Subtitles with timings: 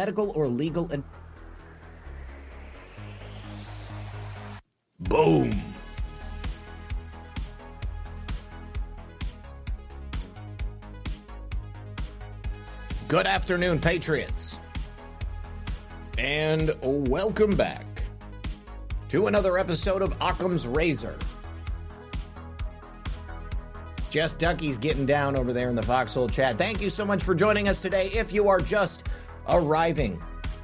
[0.00, 1.04] Medical or legal ad-
[4.98, 5.54] Boom.
[13.08, 14.58] Good afternoon, Patriots.
[16.16, 17.84] And welcome back
[19.10, 21.18] to another episode of Occam's Razor.
[24.08, 26.56] Jess Ducky's getting down over there in the Foxhole chat.
[26.56, 28.06] Thank you so much for joining us today.
[28.06, 29.09] If you are just
[29.48, 30.22] arriving.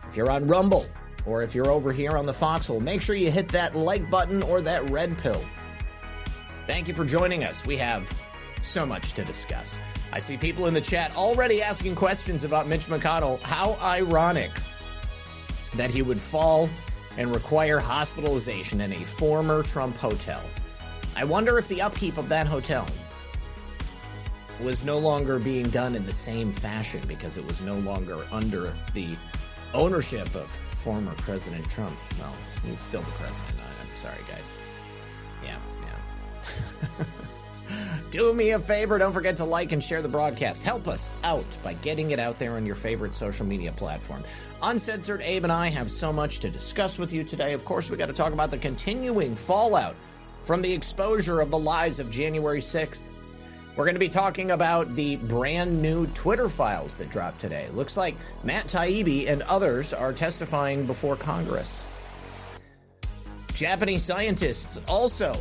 [0.08, 0.86] If you're on Rumble
[1.24, 4.42] or if you're over here on the Foxhole, make sure you hit that like button
[4.42, 5.42] or that red pill.
[6.66, 7.64] Thank you for joining us.
[7.64, 8.10] We have
[8.62, 9.78] so much to discuss.
[10.12, 13.40] I see people in the chat already asking questions about Mitch McConnell.
[13.42, 14.50] How ironic
[15.74, 16.68] that he would fall
[17.18, 20.42] and require hospitalization in a former Trump hotel.
[21.14, 22.86] I wonder if the upkeep of that hotel
[24.60, 28.72] was no longer being done in the same fashion because it was no longer under
[28.94, 29.08] the
[29.74, 31.96] ownership of former President Trump.
[32.18, 32.32] Well,
[32.64, 33.54] he's still the president.
[33.80, 34.52] I'm sorry, guys.
[35.44, 37.04] Yeah, yeah.
[38.10, 38.96] Do me a favor.
[38.98, 40.62] Don't forget to like and share the broadcast.
[40.62, 44.22] Help us out by getting it out there on your favorite social media platform.
[44.62, 47.52] Uncensored Abe and I have so much to discuss with you today.
[47.52, 49.96] Of course, we got to talk about the continuing fallout
[50.44, 53.02] from the exposure of the lies of January 6th.
[53.76, 57.68] We're going to be talking about the brand new Twitter files that dropped today.
[57.74, 61.84] Looks like Matt Taibbi and others are testifying before Congress.
[63.52, 65.38] Japanese scientists also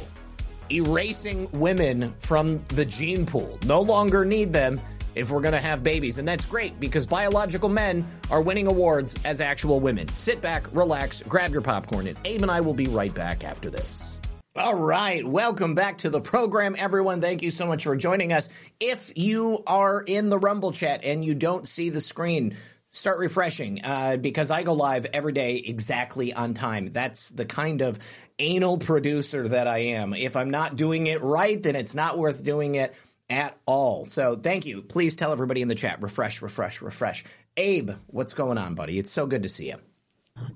[0.69, 3.57] erasing women from the gene pool.
[3.65, 4.81] No longer need them
[5.15, 6.17] if we're going to have babies.
[6.17, 10.09] And that's great because biological men are winning awards as actual women.
[10.17, 13.69] Sit back, relax, grab your popcorn, and Abe and I will be right back after
[13.69, 14.19] this.
[14.57, 15.27] All right.
[15.27, 17.19] Welcome back to the program, everyone.
[17.19, 18.47] Thank you so much for joining us.
[18.79, 22.55] If you are in the Rumble chat and you don't see the screen,
[22.89, 26.93] start refreshing uh, because I go live every day exactly on time.
[26.93, 27.99] That's the kind of
[28.39, 30.13] anal producer that I am.
[30.13, 32.95] If I'm not doing it right, then it's not worth doing it
[33.29, 34.05] at all.
[34.05, 34.83] So thank you.
[34.83, 37.25] Please tell everybody in the chat refresh, refresh, refresh.
[37.57, 38.99] Abe, what's going on, buddy?
[38.99, 39.79] It's so good to see you.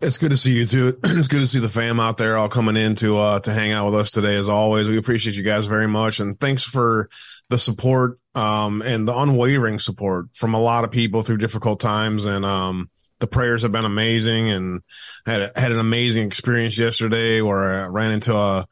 [0.01, 0.93] It's good to see you too.
[1.03, 3.71] It's good to see the fam out there all coming in to uh to hang
[3.71, 4.87] out with us today as always.
[4.87, 7.09] We appreciate you guys very much and thanks for
[7.49, 12.25] the support um and the unwavering support from a lot of people through difficult times
[12.25, 12.89] and um
[13.19, 14.81] the prayers have been amazing and
[15.25, 18.67] had had an amazing experience yesterday where I ran into a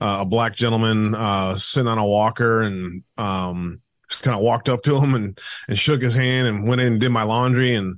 [0.00, 3.80] a black gentleman uh sitting on a walker and um
[4.22, 7.00] kind of walked up to him and and shook his hand and went in and
[7.00, 7.96] did my laundry and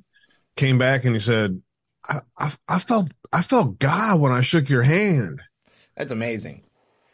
[0.56, 1.60] came back and he said
[2.08, 5.40] I, I, felt I felt God when I shook your hand.
[5.96, 6.62] That's amazing.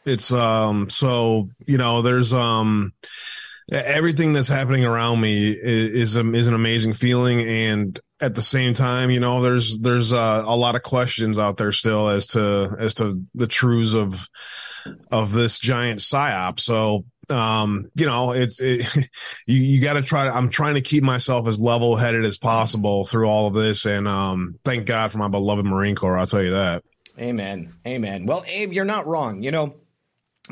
[0.07, 2.95] It's um so you know there's um
[3.71, 8.75] everything that's happening around me is is, is an amazing feeling and at the same
[8.75, 12.75] time you know there's there's uh, a lot of questions out there still as to
[12.79, 14.29] as to the truths of
[15.13, 18.87] of this giant psyop so um, you know, it's it,
[19.47, 20.25] you you got to try.
[20.25, 23.87] To, I'm trying to keep myself as level headed as possible through all of this,
[23.87, 26.19] and um, thank God for my beloved Marine Corps.
[26.19, 26.83] I'll tell you that.
[27.19, 27.75] Amen.
[27.87, 28.27] Amen.
[28.27, 29.43] Well, Abe, you're not wrong.
[29.43, 29.75] You know,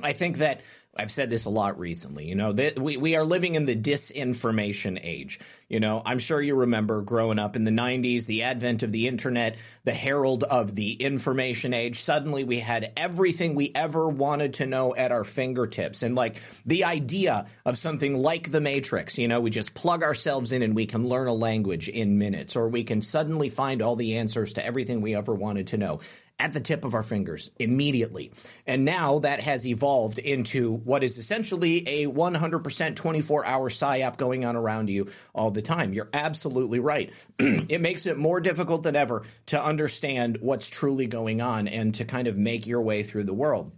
[0.03, 0.61] I think that
[0.99, 2.27] I've said this a lot recently.
[2.27, 5.39] You know, that we, we are living in the disinformation age.
[5.69, 9.07] You know, I'm sure you remember growing up in the 90s, the advent of the
[9.07, 12.01] internet, the herald of the information age.
[12.01, 16.03] Suddenly we had everything we ever wanted to know at our fingertips.
[16.03, 20.53] And like the idea of something like the Matrix, you know, we just plug ourselves
[20.53, 23.95] in and we can learn a language in minutes, or we can suddenly find all
[23.95, 26.01] the answers to everything we ever wanted to know
[26.39, 28.33] at the tip of our fingers immediately.
[28.67, 34.45] And now that has evolved into what is essentially a 100% 24 hour PSYOP going
[34.45, 35.93] on around you all the time.
[35.93, 37.13] You're absolutely right.
[37.39, 42.05] it makes it more difficult than ever to understand what's truly going on and to
[42.05, 43.73] kind of make your way through the world.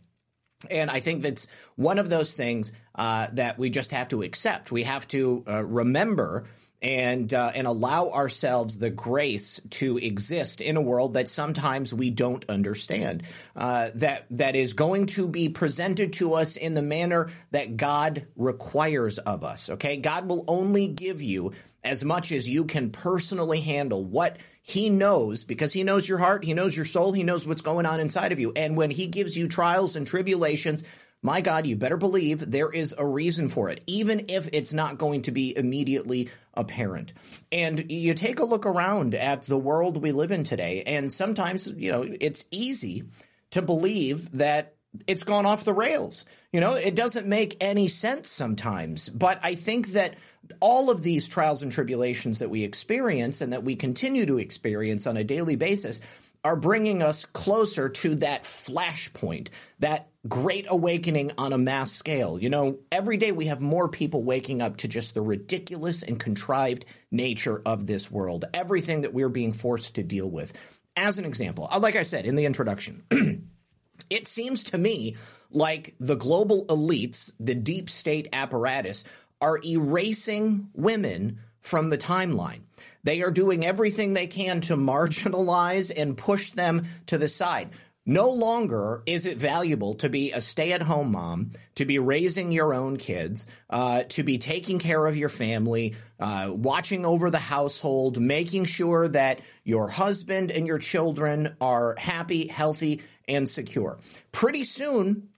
[0.68, 1.46] And I think that's
[1.76, 4.70] one of those things uh, that we just have to accept.
[4.70, 6.44] We have to uh, remember
[6.82, 12.10] and uh, and allow ourselves the grace to exist in a world that sometimes we
[12.10, 13.22] don't understand.
[13.54, 18.26] Uh, that that is going to be presented to us in the manner that God
[18.36, 19.70] requires of us.
[19.70, 24.90] Okay, God will only give you as much as you can personally handle what he
[24.90, 28.00] knows because he knows your heart, he knows your soul, he knows what's going on
[28.00, 28.52] inside of you.
[28.54, 30.84] And when he gives you trials and tribulations,
[31.22, 34.98] my God, you better believe there is a reason for it, even if it's not
[34.98, 37.12] going to be immediately apparent.
[37.52, 41.66] And you take a look around at the world we live in today, and sometimes,
[41.66, 43.04] you know, it's easy
[43.50, 44.74] to believe that
[45.06, 46.24] it's gone off the rails.
[46.52, 49.08] You know, it doesn't make any sense sometimes.
[49.08, 50.16] But I think that
[50.58, 55.06] all of these trials and tribulations that we experience and that we continue to experience
[55.06, 56.00] on a daily basis
[56.42, 62.38] are bringing us closer to that flashpoint, that great awakening on a mass scale.
[62.38, 66.20] You know, every day we have more people waking up to just the ridiculous and
[66.20, 70.52] contrived nature of this world, everything that we're being forced to deal with.
[70.96, 73.02] As an example, uh, like I said in the introduction,
[74.10, 75.16] it seems to me
[75.50, 79.04] like the global elites, the deep state apparatus,
[79.40, 82.60] are erasing women from the timeline.
[83.04, 87.70] They are doing everything they can to marginalize and push them to the side.
[88.06, 92.50] No longer is it valuable to be a stay at home mom, to be raising
[92.50, 97.38] your own kids, uh, to be taking care of your family, uh, watching over the
[97.38, 103.98] household, making sure that your husband and your children are happy, healthy, and secure.
[104.32, 105.28] Pretty soon,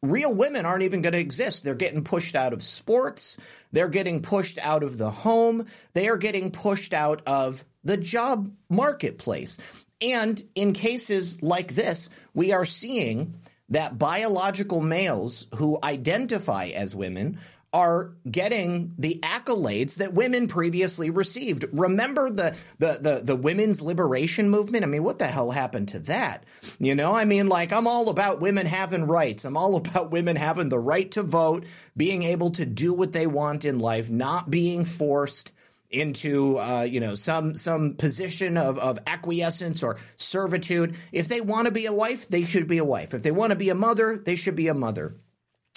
[0.00, 1.64] real women aren't even going to exist.
[1.64, 3.36] They're getting pushed out of sports.
[3.72, 5.66] They're getting pushed out of the home.
[5.92, 9.58] They are getting pushed out of the job marketplace.
[10.02, 13.34] And in cases like this, we are seeing
[13.68, 17.38] that biological males who identify as women
[17.72, 21.64] are getting the accolades that women previously received.
[21.72, 24.84] Remember the, the the the women's liberation movement?
[24.84, 26.44] I mean, what the hell happened to that?
[26.78, 29.46] You know, I mean, like I'm all about women having rights.
[29.46, 31.64] I'm all about women having the right to vote,
[31.96, 35.50] being able to do what they want in life, not being forced
[35.92, 40.96] into uh, you know some some position of, of acquiescence or servitude.
[41.12, 43.14] If they want to be a wife, they should be a wife.
[43.14, 45.16] If they want to be a mother, they should be a mother.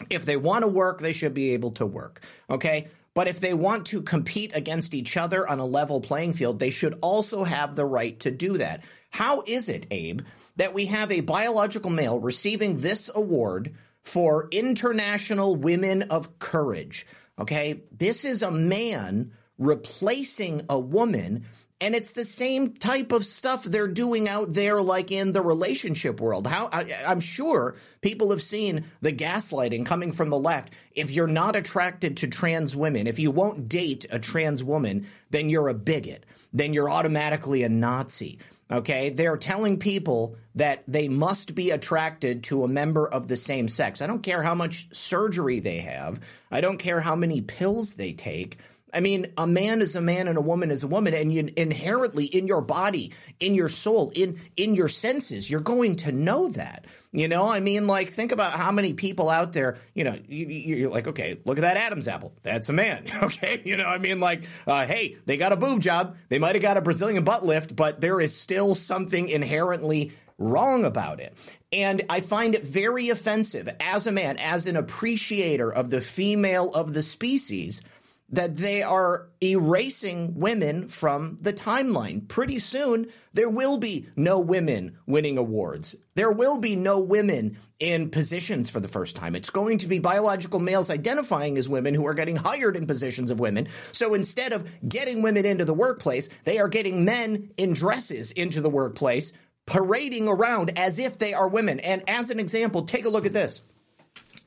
[0.10, 2.22] If they want to work, they should be able to work.
[2.50, 2.90] Okay.
[3.14, 6.70] But if they want to compete against each other on a level playing field, they
[6.70, 8.84] should also have the right to do that.
[9.10, 10.22] How is it, Abe,
[10.58, 17.08] that we have a biological male receiving this award for International Women of Courage?
[17.40, 17.84] Okay.
[17.90, 21.46] This is a man replacing a woman
[21.82, 26.22] and it's the same type of stuff they're doing out there, like in the relationship
[26.22, 26.48] world.
[26.48, 30.72] How I, am sure people have seen the gaslighting coming from the left.
[30.94, 35.50] If you're not attracted to trans women, if you won't date a trans woman, then
[35.50, 36.26] you're a bigot.
[36.54, 38.40] Then you're automatically a Nazi.
[38.72, 43.68] Okay, they're telling people that they must be attracted to a member of the same
[43.68, 44.02] sex.
[44.02, 46.20] I don't care how much surgery they have.
[46.50, 48.58] I don't care how many pills they take.
[48.96, 51.50] I mean, a man is a man and a woman is a woman, and you
[51.58, 56.48] inherently in your body, in your soul, in in your senses, you're going to know
[56.50, 56.86] that.
[57.12, 59.78] You know, I mean, like think about how many people out there.
[59.94, 62.34] You know, you, are like, okay, look at that Adam's apple.
[62.44, 63.06] That's a man.
[63.26, 66.16] Okay, you know, I mean, like, uh, hey, they got a boob job.
[66.30, 70.86] They might have got a Brazilian butt lift, but there is still something inherently wrong
[70.86, 71.36] about it.
[71.72, 76.72] And I find it very offensive as a man, as an appreciator of the female
[76.74, 77.82] of the species
[78.30, 82.28] that they are erasing women from the timeline.
[82.28, 85.96] Pretty soon, there will be no women winning awards.
[86.16, 89.36] There will be no women in positions for the first time.
[89.36, 93.30] It's going to be biological males identifying as women who are getting hired in positions
[93.30, 93.68] of women.
[93.92, 98.60] So instead of getting women into the workplace, they are getting men in dresses into
[98.60, 99.34] the workplace,
[99.68, 101.80] parading around as if they are women.
[101.80, 103.62] And as an example, take a look at this.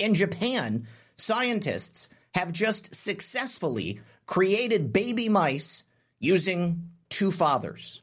[0.01, 5.85] In Japan, scientists have just successfully created baby mice
[6.19, 8.03] using two fathers.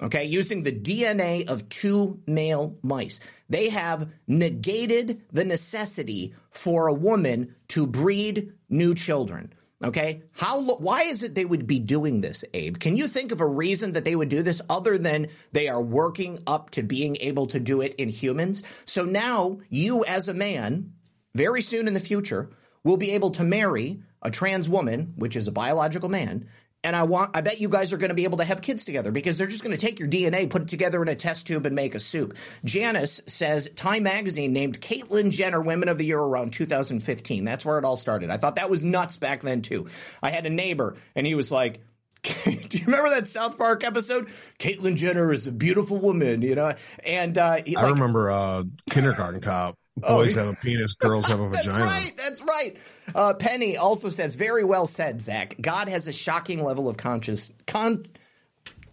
[0.00, 3.20] Okay, using the DNA of two male mice.
[3.48, 9.52] They have negated the necessity for a woman to breed new children.
[9.84, 12.78] Okay, how why is it they would be doing this, Abe?
[12.78, 15.82] Can you think of a reason that they would do this other than they are
[15.82, 18.62] working up to being able to do it in humans?
[18.86, 20.92] So now you as a man,
[21.34, 22.50] very soon in the future,
[22.84, 26.48] will be able to marry a trans woman, which is a biological man,
[26.84, 28.84] and I want I bet you guys are going to be able to have kids
[28.84, 31.46] together because they're just going to take your DNA, put it together in a test
[31.46, 32.36] tube and make a soup.
[32.64, 37.44] Janice says Time magazine named Caitlyn Jenner Women of the Year around 2015.
[37.44, 38.30] That's where it all started.
[38.30, 39.86] I thought that was nuts back then too.
[40.22, 41.80] I had a neighbor and he was like
[42.44, 44.28] do you remember that South Park episode?
[44.60, 46.74] Caitlyn Jenner is a beautiful woman, you know.
[47.04, 49.76] And uh, he, I like, remember uh, Kindergarten Cop.
[49.96, 51.72] Boys oh, have a penis, girls have a vagina.
[51.72, 52.16] That's right.
[52.16, 52.76] That's right.
[53.14, 55.56] Uh, Penny also says, very well said, Zach.
[55.60, 58.06] God has a shocking level of conscious con.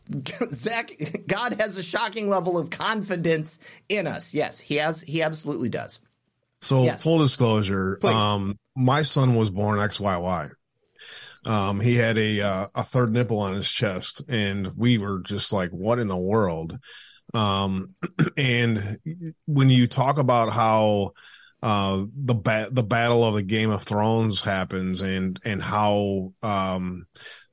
[0.51, 0.91] Zach,
[1.27, 4.34] God has a shocking level of confidence in us.
[4.34, 5.01] Yes, he has.
[5.01, 6.00] He absolutely does.
[6.62, 7.03] So, yes.
[7.03, 10.51] full disclosure, um, my son was born XYY.
[11.46, 15.53] Um, he had a uh, a third nipple on his chest, and we were just
[15.53, 16.77] like, "What in the world?"
[17.34, 17.96] Um,
[18.38, 19.00] and
[19.46, 21.14] when you talk about how
[21.62, 27.06] uh, the ba- the battle of the Game of Thrones happens, and and how um,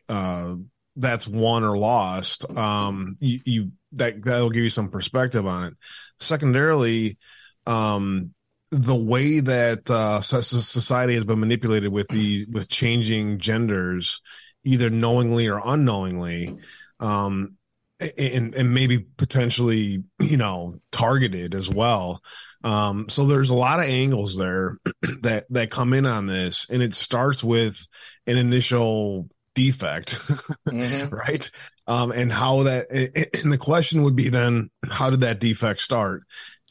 [0.08, 0.54] uh,
[0.94, 5.74] that's won or lost, um, you, you that that'll give you some perspective on it.
[6.18, 7.18] Secondarily,
[7.66, 8.32] um,
[8.70, 14.20] the way that uh, society has been manipulated with the with changing genders,
[14.64, 16.56] either knowingly or unknowingly,
[17.00, 17.55] um,
[18.00, 22.22] and and maybe potentially you know targeted as well.
[22.64, 24.78] Um, so there's a lot of angles there
[25.22, 27.86] that that come in on this, and it starts with
[28.26, 30.20] an initial defect,
[30.68, 31.14] mm-hmm.
[31.14, 31.50] right?
[31.86, 36.22] Um, and how that and the question would be then, how did that defect start?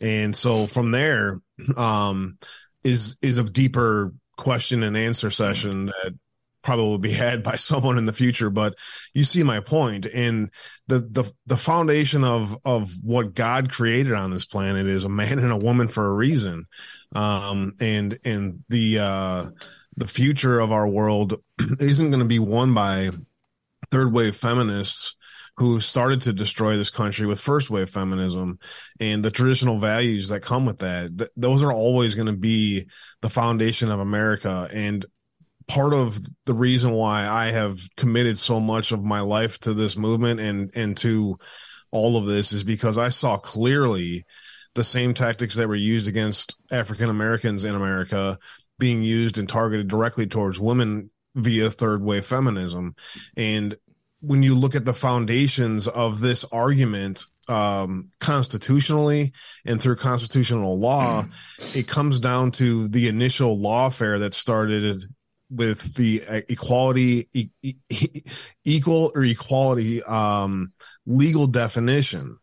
[0.02, 1.40] And so from there,
[1.78, 2.38] um,
[2.84, 6.14] is is a deeper question and answer session that
[6.66, 8.76] probably be had by someone in the future but
[9.14, 9.76] you see my point.
[9.76, 10.50] point and
[10.88, 15.40] the the the foundation of of what god created on this planet is a man
[15.40, 16.66] and a woman for a reason
[17.16, 19.46] um and and the uh
[19.98, 21.42] the future of our world
[21.80, 23.10] isn't going to be won by
[23.92, 25.16] third wave feminists
[25.58, 28.60] who started to destroy this country with first wave feminism
[29.00, 31.18] and the traditional values that come with that.
[31.18, 32.88] Th- those are always going to be
[33.22, 34.70] the foundation of America.
[34.74, 35.06] And
[35.68, 39.98] part of the reason why I have committed so much of my life to this
[39.98, 41.38] movement and and to
[41.92, 44.26] all of this is because I saw clearly
[44.74, 48.38] the same tactics that were used against African Americans in America
[48.78, 52.96] being used and targeted directly towards women via third wave feminism.
[53.38, 53.76] And
[54.20, 59.34] when you look at the foundations of this argument um, constitutionally
[59.66, 61.26] and through constitutional law,
[61.74, 65.04] it comes down to the initial lawfare that started
[65.50, 68.24] with the uh, equality e- e-
[68.66, 70.72] equal or equality um,
[71.06, 72.38] legal definition.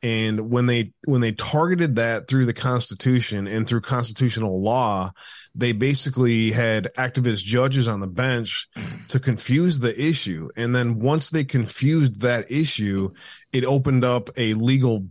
[0.00, 5.10] And when they when they targeted that through the constitution and through constitutional law
[5.56, 8.68] they basically had activist judges on the bench
[9.08, 10.50] to confuse the issue.
[10.56, 13.10] And then once they confused that issue
[13.52, 15.08] it opened up a legal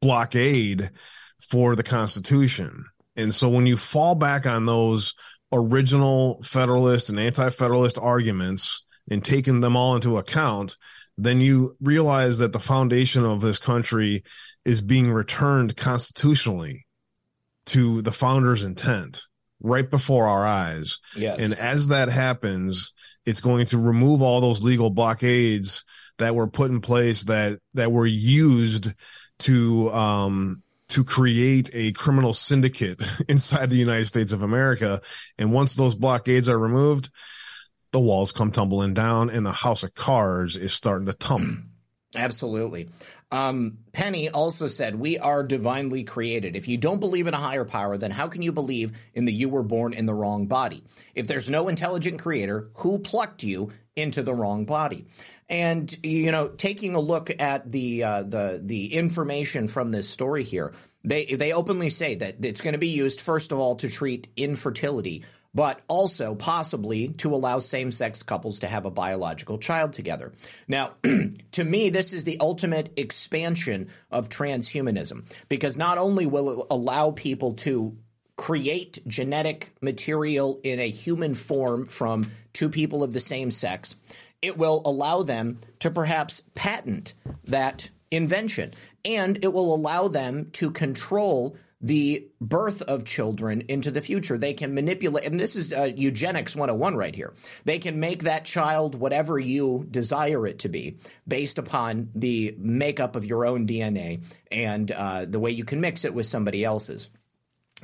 [0.00, 0.90] blockade
[1.38, 2.84] for the constitution.
[3.14, 5.14] And so when you fall back on those
[5.52, 10.76] original Federalist and Anti Federalist arguments and taken them all into account,
[11.18, 14.22] then you realize that the foundation of this country
[14.64, 16.86] is being returned constitutionally
[17.66, 19.22] to the founder's intent
[19.60, 20.98] right before our eyes.
[21.16, 21.40] Yes.
[21.40, 22.92] And as that happens,
[23.24, 25.84] it's going to remove all those legal blockades
[26.18, 28.92] that were put in place that that were used
[29.40, 35.00] to um to create a criminal syndicate inside the United States of America.
[35.38, 37.10] And once those blockades are removed,
[37.92, 41.62] the walls come tumbling down and the house of cards is starting to tumble.
[42.14, 42.90] Absolutely.
[43.30, 46.54] Um, Penny also said, We are divinely created.
[46.54, 49.32] If you don't believe in a higher power, then how can you believe in the
[49.32, 50.84] you were born in the wrong body?
[51.14, 55.06] If there's no intelligent creator, who plucked you into the wrong body?
[55.52, 60.44] And you know, taking a look at the uh, the the information from this story
[60.44, 60.72] here,
[61.04, 64.28] they they openly say that it's going to be used first of all to treat
[64.34, 70.32] infertility, but also possibly to allow same sex couples to have a biological child together.
[70.68, 70.94] Now,
[71.52, 77.10] to me, this is the ultimate expansion of transhumanism because not only will it allow
[77.10, 77.94] people to
[78.36, 83.94] create genetic material in a human form from two people of the same sex
[84.42, 90.70] it will allow them to perhaps patent that invention and it will allow them to
[90.70, 94.38] control the birth of children into the future.
[94.38, 97.34] They can manipulate, and this is uh, eugenics 101 right here.
[97.64, 103.16] They can make that child whatever you desire it to be based upon the makeup
[103.16, 104.22] of your own DNA
[104.52, 107.10] and uh, the way you can mix it with somebody else's.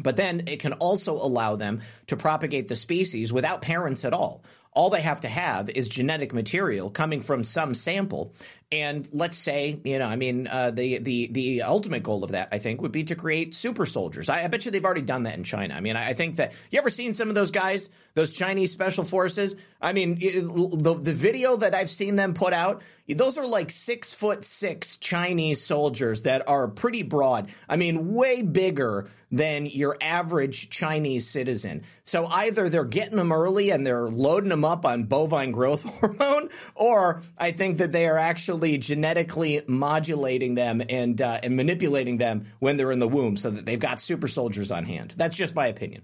[0.01, 4.45] But then it can also allow them to propagate the species without parents at all.
[4.73, 8.35] All they have to have is genetic material coming from some sample,
[8.71, 12.49] And let's say, you know, I mean, uh, the the the ultimate goal of that,
[12.53, 14.29] I think, would be to create super soldiers.
[14.29, 15.75] I, I bet you they've already done that in China.
[15.75, 18.71] I mean, I, I, think that you ever seen some of those guys, those Chinese
[18.71, 19.57] special forces?
[19.81, 24.13] I mean, the the video that I've seen them put out, those are like six
[24.13, 27.51] foot six Chinese soldiers that are pretty broad.
[27.69, 31.83] I mean, way bigger than your average Chinese citizen.
[32.05, 36.49] So either they're getting them early and they're loading them up on bovine growth hormone,
[36.75, 42.47] or I think that they are actually genetically modulating them and uh, and manipulating them
[42.59, 45.15] when they're in the womb, so that they've got super soldiers on hand.
[45.17, 46.03] That's just my opinion.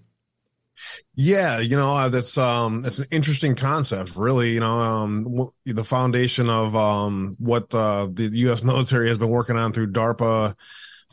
[1.15, 4.17] Yeah, you know uh, that's um that's an interesting concept.
[4.17, 8.63] Really, you know, um the foundation of um what uh, the U.S.
[8.63, 10.55] military has been working on through DARPA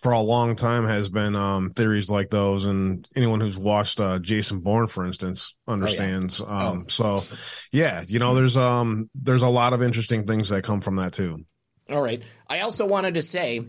[0.01, 4.17] for a long time has been um, theories like those, and anyone who's watched uh,
[4.19, 6.41] Jason Bourne, for instance, understands.
[6.41, 6.69] Oh, yeah.
[6.69, 6.89] um, oh.
[6.89, 7.23] So,
[7.71, 11.13] yeah, you know, there's um, there's a lot of interesting things that come from that
[11.13, 11.45] too.
[11.89, 12.23] All right.
[12.49, 13.67] I also wanted to say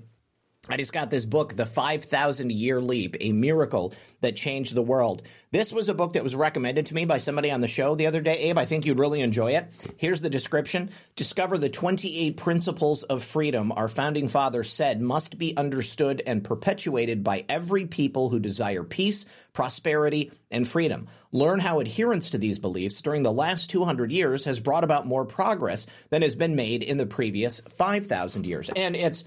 [0.68, 5.22] I just got this book, The 5,000 Year Leap, a miracle that changed the world.
[5.50, 8.06] This was a book that was recommended to me by somebody on the show the
[8.06, 8.38] other day.
[8.38, 9.66] Abe, I think you'd really enjoy it.
[9.96, 15.56] Here's the description Discover the 28 principles of freedom our founding fathers said must be
[15.56, 21.08] understood and perpetuated by every people who desire peace, prosperity, and freedom.
[21.32, 25.24] Learn how adherence to these beliefs during the last 200 years has brought about more
[25.24, 28.70] progress than has been made in the previous 5,000 years.
[28.76, 29.24] And it's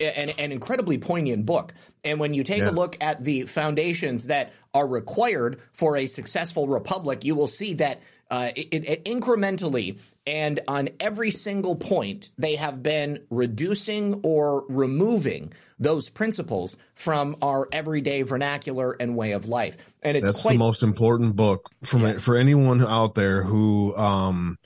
[0.00, 1.74] an, an incredibly poignant book.
[2.04, 2.70] And when you take yeah.
[2.70, 7.74] a look at the foundations that are required for a successful republic, you will see
[7.74, 8.00] that
[8.30, 15.54] uh, it, it, incrementally and on every single point, they have been reducing or removing
[15.78, 19.78] those principles from our everyday vernacular and way of life.
[20.02, 22.22] And it's that's quite, the most important book for yes.
[22.22, 24.58] for anyone out there who um,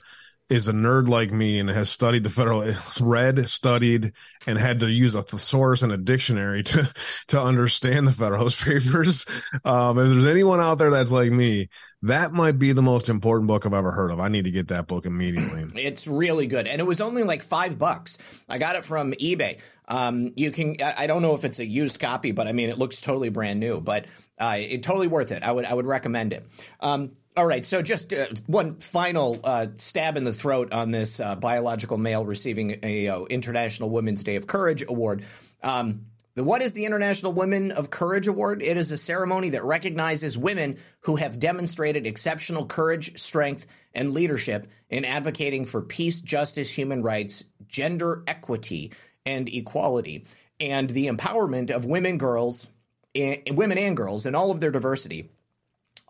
[0.49, 2.63] is a nerd like me and has studied the federal
[3.01, 4.11] read studied
[4.45, 6.91] and had to use a thesaurus and a dictionary to
[7.27, 9.25] to understand the federalist papers.
[9.63, 11.69] Um, if there's anyone out there that's like me
[12.01, 14.19] that might be the most important book i've ever heard of.
[14.19, 15.65] I need to get that book immediately.
[15.83, 16.67] It's really good.
[16.67, 18.17] And it was only like five bucks.
[18.47, 19.59] I got it from ebay.
[19.87, 22.77] Um, you can i don't know if it's a used copy but i mean it
[22.77, 24.05] looks totally brand new but
[24.39, 25.43] uh, it totally worth it.
[25.43, 26.45] I would i would recommend it.
[26.79, 31.19] Um, all right, so just uh, one final uh, stab in the throat on this
[31.19, 35.25] uh, biological male receiving a uh, International Women's Day of Courage award.
[35.63, 38.61] Um, the, what is the International Women of Courage Award?
[38.61, 44.67] It is a ceremony that recognizes women who have demonstrated exceptional courage, strength, and leadership
[44.89, 48.93] in advocating for peace, justice, human rights, gender equity,
[49.25, 50.25] and equality,
[50.59, 52.67] and the empowerment of women, girls,
[53.15, 55.29] and, women and girls, in all of their diversity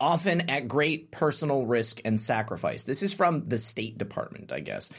[0.03, 2.83] often at great personal risk and sacrifice.
[2.83, 4.89] This is from the State Department, I guess.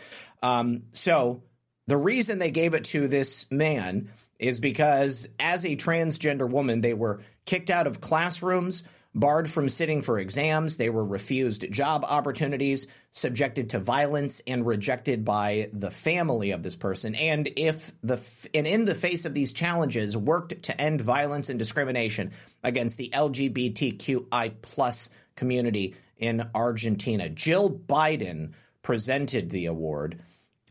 [0.43, 1.43] Um, so
[1.87, 6.95] the reason they gave it to this man is because as a transgender woman, they
[6.95, 8.83] were kicked out of classrooms,
[9.15, 15.23] barred from sitting for exams, they were refused job opportunities, subjected to violence, and rejected
[15.23, 17.15] by the family of this person.
[17.15, 18.19] And if the
[18.55, 22.33] and in the face of these challenges, worked to end violence and discrimination
[22.65, 27.29] against the LGBTQI plus community in Argentina.
[27.29, 30.21] Jill Biden presented the award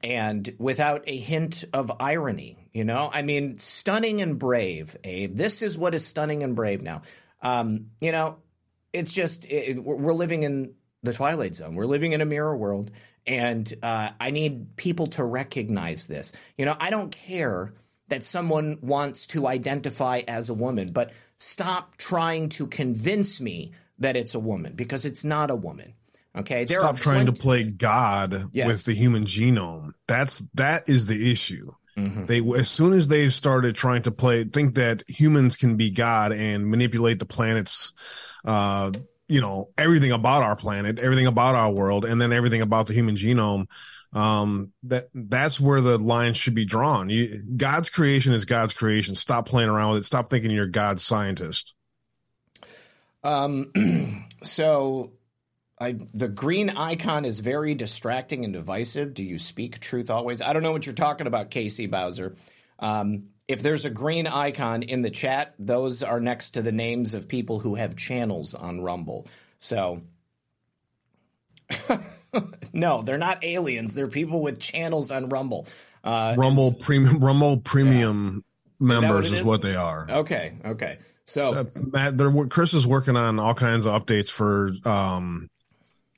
[0.04, 5.36] and without a hint of irony, you know, I mean, stunning and brave, Abe.
[5.36, 7.04] This is what is stunning and brave now.
[7.42, 8.38] Um, you know,
[8.92, 11.76] it's just it, we're living in the twilight zone.
[11.76, 12.92] We're living in a mirror world,
[13.26, 16.34] and uh, I need people to recognize this.
[16.58, 17.74] You know, I don't care
[18.10, 24.16] that someone wants to identify as a woman, but stop trying to convince me that
[24.16, 25.94] it's a woman because it's not a woman.
[26.36, 28.68] Okay, there stop trying to play God yes.
[28.68, 29.92] with the human genome.
[30.08, 31.72] That's that is the issue.
[31.98, 32.26] Mm-hmm.
[32.26, 36.32] They as soon as they started trying to play, think that humans can be God
[36.32, 37.94] and manipulate the planet's,
[38.46, 38.92] uh,
[39.28, 42.94] you know, everything about our planet, everything about our world, and then everything about the
[42.94, 43.68] human genome.
[44.14, 47.10] Um, that that's where the line should be drawn.
[47.10, 49.16] You, God's creation is God's creation.
[49.16, 50.06] Stop playing around with it.
[50.06, 51.74] Stop thinking you're God's scientist.
[53.24, 55.14] Um, so
[55.80, 59.14] I, the green icon is very distracting and divisive.
[59.14, 60.42] Do you speak truth always?
[60.42, 62.36] I don't know what you're talking about, Casey Bowser.
[62.80, 67.14] Um, if there's a green icon in the chat, those are next to the names
[67.14, 69.28] of people who have channels on Rumble.
[69.60, 70.02] So,
[72.74, 73.94] no, they're not aliens.
[73.94, 75.68] They're people with channels on Rumble.
[76.04, 78.44] Uh, Rumble premium, Rumble premium
[78.80, 78.86] yeah.
[78.88, 80.08] members is, is, is, what they are.
[80.10, 80.98] Okay, okay.
[81.26, 85.50] So uh, Matt, Chris is working on all kinds of updates for um,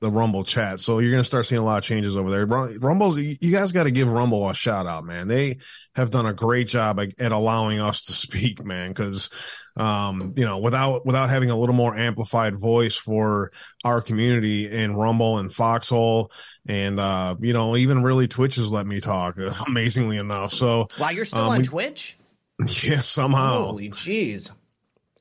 [0.01, 0.79] the Rumble chat.
[0.79, 2.45] So you're going to start seeing a lot of changes over there.
[2.45, 5.27] Rumble's, you guys got to give Rumble a shout out, man.
[5.27, 5.57] They
[5.95, 8.93] have done a great job at allowing us to speak, man.
[8.93, 9.29] Cause,
[9.77, 13.51] um, you know, without, without having a little more amplified voice for
[13.83, 16.31] our community in Rumble and Foxhole
[16.67, 20.51] and, uh, you know, even really Twitch has let me talk amazingly enough.
[20.51, 22.17] So while you're still um, on we, Twitch?
[22.83, 23.63] Yeah, somehow.
[23.63, 24.49] Holy jeez.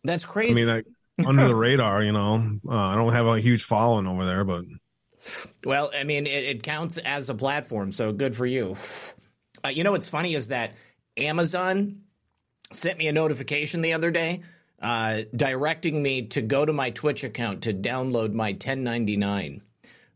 [0.05, 0.63] That's crazy.
[0.63, 0.83] I mean, I,
[1.27, 2.03] under the radar.
[2.03, 4.65] You know, uh, I don't have a huge following over there, but
[5.65, 8.77] well, I mean, it, it counts as a platform, so good for you.
[9.65, 10.75] Uh, you know what's funny is that
[11.17, 12.03] Amazon
[12.73, 14.43] sent me a notification the other day
[14.85, 19.63] uh, directing me to go to my Twitch account to download my 1099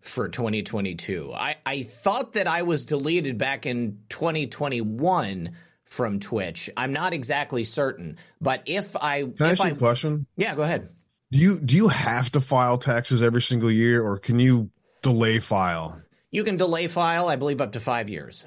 [0.00, 1.32] for 2022.
[1.34, 5.56] I, I thought that I was deleted back in 2021
[5.88, 6.70] from Twitch.
[6.76, 10.26] I'm not exactly certain, but if I can I ask you a question?
[10.36, 10.90] Yeah, go ahead.
[11.30, 14.70] Do you do you have to file taxes every single year, or can you
[15.02, 16.00] delay file?
[16.30, 18.44] You can delay file, I believe, up to five years.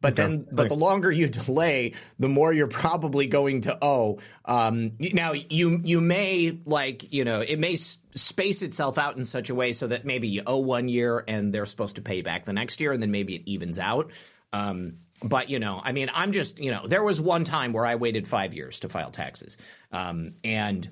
[0.00, 0.22] But okay.
[0.22, 4.18] then, but the longer you delay, the more you're probably going to owe.
[4.44, 9.50] Um, now, you you may like you know it may space itself out in such
[9.50, 12.44] a way so that maybe you owe one year and they're supposed to pay back
[12.44, 14.10] the next year, and then maybe it evens out.
[14.52, 17.86] Um, but you know, I mean, I'm just you know, there was one time where
[17.86, 19.56] I waited five years to file taxes,
[19.92, 20.88] um, and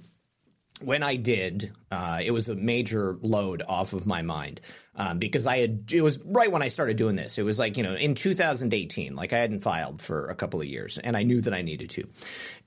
[0.80, 4.60] when I did, uh, it was a major load off of my mind
[4.94, 5.92] um, because I had.
[5.92, 7.38] It was right when I started doing this.
[7.38, 10.66] It was like you know in 2018, like I hadn't filed for a couple of
[10.66, 12.08] years, and I knew that I needed to,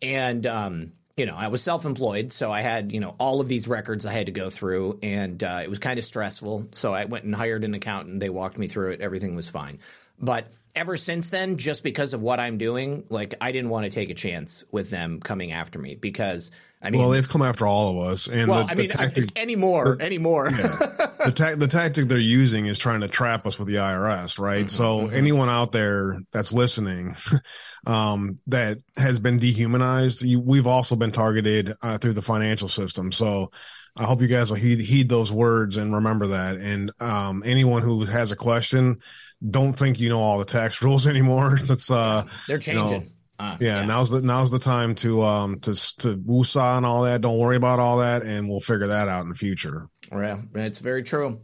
[0.02, 0.46] and.
[0.46, 4.06] Um, you know, I was self-employed, so I had you know all of these records
[4.06, 6.70] I had to go through, and uh, it was kind of stressful.
[6.72, 8.22] So I went and hired an accountant.
[8.22, 9.02] They walked me through it.
[9.02, 9.80] Everything was fine.
[10.18, 13.90] But ever since then, just because of what I'm doing, like I didn't want to
[13.90, 16.52] take a chance with them coming after me because
[16.84, 19.38] I mean, well, they've come after all of us, and well, the, I mean, tactic,
[19.38, 20.50] anymore, the, anymore.
[20.50, 20.78] yeah.
[21.26, 24.66] the ta- the tactic they're using is trying to trap us with the IRS, right?
[24.66, 25.16] Mm-hmm, so mm-hmm.
[25.16, 27.16] anyone out there that's listening,
[27.86, 33.12] um, that has been dehumanized, you, we've also been targeted uh, through the financial system.
[33.12, 33.52] So
[33.96, 36.56] I hope you guys will heed, heed those words and remember that.
[36.56, 39.02] And um, anyone who has a question,
[39.48, 41.58] don't think you know all the tax rules anymore.
[41.58, 42.88] That's uh, they're changing.
[42.88, 43.06] You know,
[43.40, 47.04] uh, yeah, yeah, now's the now's the time to um to to woosah and all
[47.04, 47.22] that.
[47.22, 49.88] Don't worry about all that, and we'll figure that out in the future.
[50.12, 51.42] Yeah, it's very true.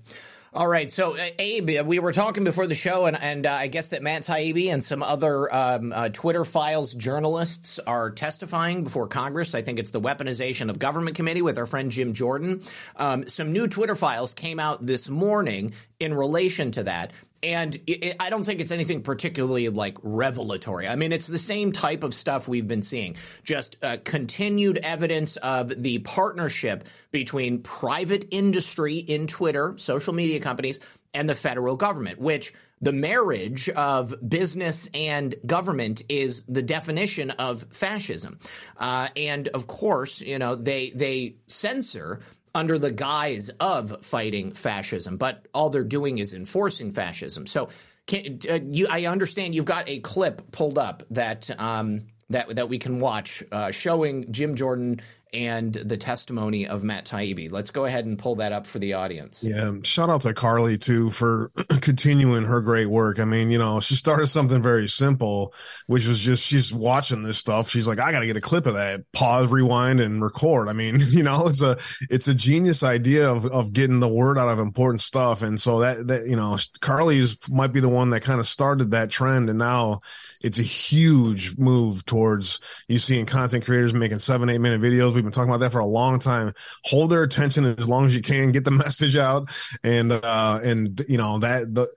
[0.57, 3.67] All right, so uh, Abe, we were talking before the show, and and uh, I
[3.67, 9.07] guess that Matt Taibbi and some other um, uh, Twitter Files journalists are testifying before
[9.07, 9.53] Congress.
[9.53, 12.63] I think it's the Weaponization of Government Committee with our friend Jim Jordan.
[12.95, 17.11] Um, some new Twitter files came out this morning in relation to that
[17.43, 20.87] and it, I don't think it's anything particularly like revelatory.
[20.87, 25.37] I mean, it's the same type of stuff we've been seeing, just uh, continued evidence
[25.37, 30.79] of the partnership between private industry in Twitter, social media companies,
[31.13, 37.65] and the federal government, which the marriage of business and government is the definition of
[37.71, 38.39] fascism.
[38.77, 42.19] Uh, and of course, you know, they they censor
[42.55, 47.45] under the guise of fighting fascism, but all they're doing is enforcing fascism.
[47.47, 47.69] So,
[48.07, 52.69] can, uh, you, I understand you've got a clip pulled up that um, that that
[52.69, 55.01] we can watch uh, showing Jim Jordan
[55.33, 57.51] and the testimony of Matt Taibbi.
[57.51, 59.43] Let's go ahead and pull that up for the audience.
[59.43, 63.19] Yeah, shout out to Carly too for continuing her great work.
[63.19, 65.53] I mean, you know, she started something very simple,
[65.87, 67.69] which was just she's watching this stuff.
[67.69, 69.11] She's like, I got to get a clip of that.
[69.11, 70.69] Pause, rewind, and record.
[70.69, 71.77] I mean, you know, it's a
[72.09, 75.41] it's a genius idea of of getting the word out of important stuff.
[75.41, 78.91] And so that that you know, Carly's might be the one that kind of started
[78.91, 80.01] that trend, and now
[80.41, 85.23] it's a huge move towards you seeing content creators making seven eight minute videos We've
[85.23, 86.53] been talking about that for a long time.
[86.83, 88.51] Hold their attention as long as you can.
[88.51, 89.49] Get the message out,
[89.83, 91.87] and uh, and you know that the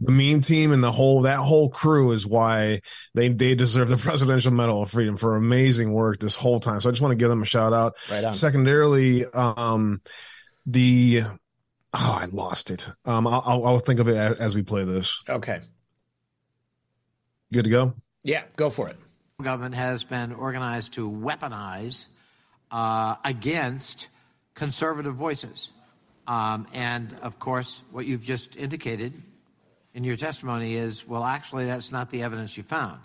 [0.00, 2.80] the meme team and the whole that whole crew is why
[3.14, 6.80] they they deserve the Presidential Medal of Freedom for amazing work this whole time.
[6.80, 7.96] So I just want to give them a shout out.
[8.10, 8.32] Right on.
[8.32, 10.00] Secondarily, um,
[10.64, 11.24] the
[11.92, 12.88] oh I lost it.
[13.04, 15.22] Um, I'll I'll think of it as, as we play this.
[15.28, 15.60] Okay.
[17.52, 17.94] Good to go.
[18.22, 18.96] Yeah, go for it
[19.42, 22.06] government has been organized to weaponize
[22.70, 24.08] uh, against
[24.54, 25.70] conservative voices.
[26.26, 29.14] Um, and of course, what you've just indicated
[29.94, 33.00] in your testimony is, well, actually, that's not the evidence you found.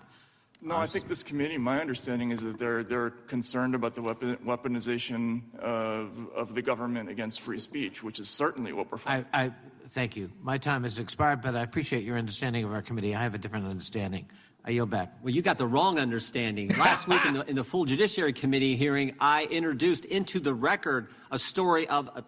[0.62, 4.36] No, I think this committee, my understanding is that they're, they're concerned about the weapon,
[4.38, 9.28] weaponization of, of the government against free speech, which is certainly what we're finding.
[9.32, 9.52] I, I,
[9.84, 10.32] thank you.
[10.42, 13.14] My time has expired, but I appreciate your understanding of our committee.
[13.14, 14.28] I have a different understanding.
[14.68, 15.14] I yield back.
[15.22, 16.70] Well, you got the wrong understanding.
[16.78, 21.10] Last week in the, in the full Judiciary Committee hearing, I introduced into the record
[21.30, 22.24] a story of a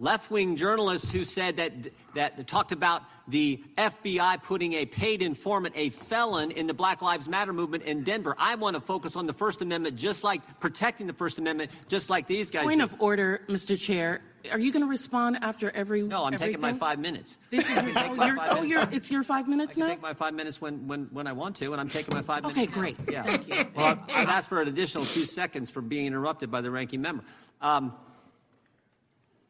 [0.00, 1.72] left-wing journalists who said that
[2.14, 7.28] that talked about the FBI putting a paid informant, a felon, in the Black Lives
[7.28, 8.34] Matter movement in Denver.
[8.38, 12.10] I want to focus on the First Amendment, just like protecting the First Amendment, just
[12.10, 12.64] like these guys.
[12.64, 12.84] Point do.
[12.84, 13.78] of order, Mr.
[13.78, 14.22] Chair.
[14.50, 16.00] Are you going to respond after every?
[16.00, 16.54] No, I'm everything?
[16.54, 17.36] taking my five minutes.
[17.50, 18.70] This is your, oh, my you're, five oh, minutes.
[18.70, 19.90] you're, it's your five I minutes can now.
[19.90, 22.44] take my five minutes when, when, when I want to, and I'm taking my five
[22.46, 22.72] Okay, minutes.
[22.72, 23.12] Okay, great.
[23.12, 23.22] Yeah.
[23.22, 23.66] Thank you.
[23.76, 27.22] Well, I've asked for an additional two seconds for being interrupted by the ranking member.
[27.60, 27.92] Um,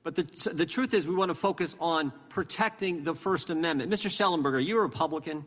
[0.03, 3.91] but the, the truth is, we want to focus on protecting the First Amendment.
[3.91, 4.09] Mr.
[4.09, 5.45] Shellenberger, are you a Republican?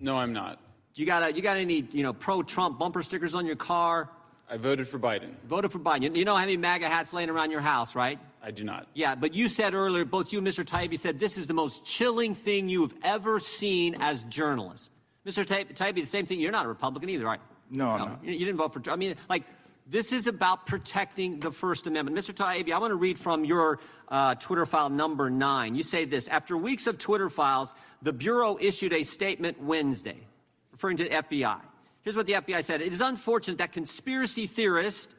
[0.00, 0.58] No, I'm not.
[0.94, 4.08] You got, a, you got any you know, pro Trump bumper stickers on your car?
[4.50, 5.30] I voted for Biden.
[5.46, 6.02] Voted for Biden.
[6.02, 8.18] You, you know how many MAGA hats laying around your house, right?
[8.42, 8.88] I do not.
[8.94, 10.64] Yeah, but you said earlier, both you and Mr.
[10.64, 14.90] Taibbi said this is the most chilling thing you've ever seen as journalists.
[15.26, 15.44] Mr.
[15.44, 16.40] Taibbi, Taibbi, the same thing.
[16.40, 17.40] You're not a Republican either, right?
[17.70, 18.24] No, I'm not.
[18.24, 18.90] You, you didn't vote for.
[18.90, 19.44] I mean, like
[19.90, 22.16] this is about protecting the First Amendment.
[22.16, 22.32] Mr.
[22.32, 25.74] Taibbi, I want to read from your uh, Twitter file number nine.
[25.74, 30.18] You say this: After weeks of Twitter files, the bureau issued a statement Wednesday,
[30.70, 31.60] referring to the FBI.
[32.02, 35.12] Here's what the FBI said: It is unfortunate that conspiracy theorists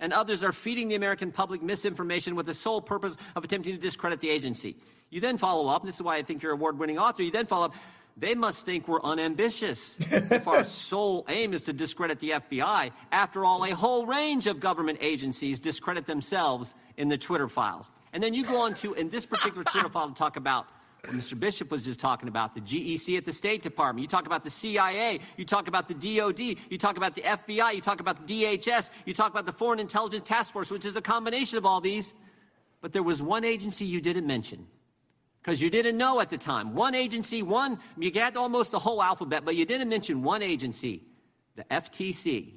[0.00, 3.80] and others are feeding the American public misinformation with the sole purpose of attempting to
[3.80, 4.76] discredit the agency.
[5.08, 7.22] You then follow up, and this is why I think you're an award winning author.
[7.22, 7.74] You then follow up,
[8.16, 12.90] they must think we're unambitious if our sole aim is to discredit the FBI.
[13.12, 17.90] After all, a whole range of government agencies discredit themselves in the Twitter files.
[18.12, 20.66] And then you go on to, in this particular Twitter file, to talk about
[21.04, 21.38] what Mr.
[21.38, 24.02] Bishop was just talking about, the GEC at the State Department.
[24.02, 25.20] You talk about the CIA.
[25.36, 26.40] You talk about the DOD.
[26.40, 27.74] You talk about the FBI.
[27.74, 28.88] You talk about the DHS.
[29.04, 32.14] You talk about the Foreign Intelligence Task Force, which is a combination of all these.
[32.80, 34.66] But there was one agency you didn't mention
[35.46, 36.74] because you didn't know at the time.
[36.74, 41.02] One agency, one, you got almost the whole alphabet, but you didn't mention one agency,
[41.54, 42.54] the FTC.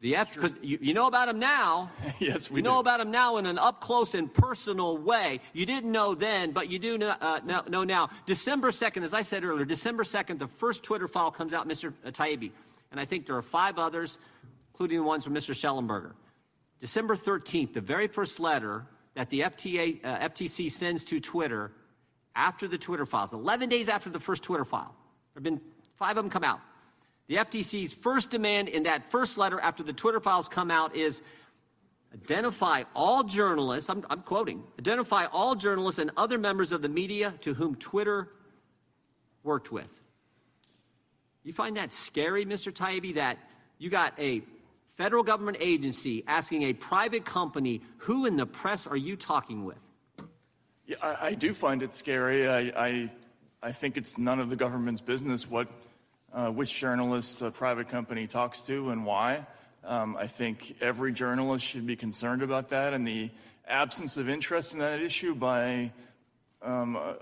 [0.00, 1.92] The F, cause you, you know about them now.
[2.18, 2.80] Yes, we You know do.
[2.80, 5.38] about them now in an up close and personal way.
[5.52, 8.08] You didn't know then, but you do know, uh, know, know now.
[8.26, 11.92] December 2nd, as I said earlier, December 2nd, the first Twitter file comes out, Mr.
[12.04, 12.50] Taibbi.
[12.90, 14.18] And I think there are five others,
[14.72, 15.54] including the ones from Mr.
[15.54, 16.14] Shellenberger.
[16.80, 21.70] December 13th, the very first letter that the FTA, uh, FTC sends to Twitter
[22.34, 24.94] after the Twitter files, 11 days after the first Twitter file.
[25.34, 25.60] There have been
[25.96, 26.60] five of them come out.
[27.28, 31.22] The FTC's first demand in that first letter after the Twitter files come out is
[32.12, 37.34] identify all journalists, I'm, I'm quoting, identify all journalists and other members of the media
[37.40, 38.28] to whom Twitter
[39.42, 39.88] worked with.
[41.42, 42.72] You find that scary, Mr.
[42.72, 43.38] Taibbi, that
[43.78, 44.42] you got a
[44.96, 49.78] federal government agency asking a private company, who in the press are you talking with?
[50.92, 52.46] Yeah, I, I do find it scary.
[52.46, 53.10] I, I,
[53.62, 55.68] I think it's none of the government's business what,
[56.34, 59.46] uh, which journalists a private company talks to and why.
[59.84, 63.30] Um, I think every journalist should be concerned about that, and the
[63.66, 65.92] absence of interest in that issue by
[66.60, 67.14] um, uh,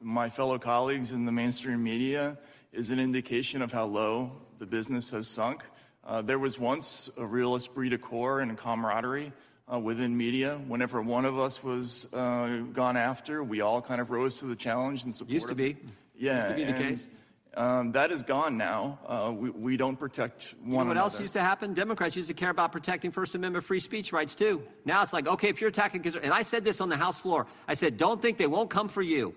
[0.00, 2.36] my fellow colleagues in the mainstream media
[2.72, 5.62] is an indication of how low the business has sunk.
[6.04, 9.32] Uh, there was once a real esprit de corps and camaraderie
[9.72, 10.60] uh, within media.
[10.66, 14.56] Whenever one of us was uh, gone after, we all kind of rose to the
[14.56, 15.34] challenge and supported.
[15.34, 15.76] Used to be.
[16.16, 17.08] Yeah, Used to be the and, case.
[17.54, 18.98] Um, that is gone now.
[19.06, 21.00] Uh, we, we don't protect one You know what another.
[21.00, 21.74] else used to happen?
[21.74, 24.62] Democrats used to care about protecting First Amendment free speech rights too.
[24.84, 27.46] Now it's like, okay, if you're attacking, and I said this on the House floor,
[27.66, 29.34] I said, don't think they won't come for you.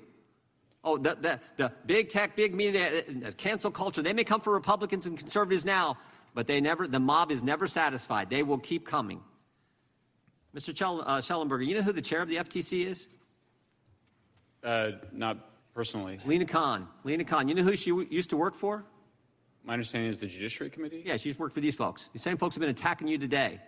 [0.84, 4.42] Oh, the, the, the big tech, big media, the, the cancel culture, they may come
[4.42, 5.98] for Republicans and conservatives now,
[6.34, 8.30] but they never, the mob is never satisfied.
[8.30, 9.22] They will keep coming.
[10.56, 10.76] Mr.
[10.76, 13.08] Chell, uh, Shellenberger, you know who the chair of the FTC is?
[14.64, 15.38] Uh, not
[15.74, 16.20] personally.
[16.26, 16.88] Lina Khan.
[17.04, 17.48] Lina Khan.
[17.48, 18.84] You know who she w- used to work for?
[19.64, 21.04] My understanding is the Judiciary Committee.
[21.06, 22.10] Yeah, she's worked for these folks.
[22.10, 23.60] The same folks have been attacking you today.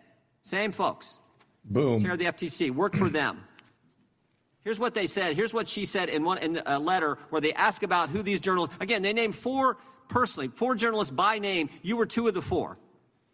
[0.42, 1.20] Same folks.
[1.66, 2.02] Boom.
[2.02, 3.42] chair of the FTC, worked for them.
[4.64, 5.36] Here's what they said.
[5.36, 8.42] Here's what she said in one in a letter where they ask about who these
[8.42, 8.76] journalists.
[8.82, 9.78] Again, they named four
[10.10, 11.70] personally, four journalists by name.
[11.82, 12.78] You were two of the four.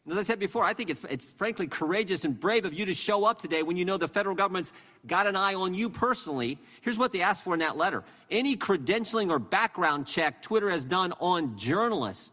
[0.09, 2.93] As I said before, I think it's, it's frankly courageous and brave of you to
[2.93, 4.73] show up today when you know the federal government's
[5.05, 6.57] got an eye on you personally.
[6.81, 10.83] Here's what they asked for in that letter: any credentialing or background check Twitter has
[10.85, 12.31] done on journalists.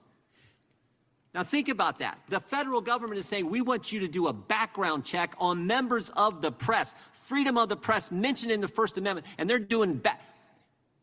[1.34, 2.18] Now, think about that.
[2.30, 6.08] The federal government is saying we want you to do a background check on members
[6.10, 9.98] of the press, freedom of the press mentioned in the First Amendment, and they're doing
[9.98, 10.16] ba-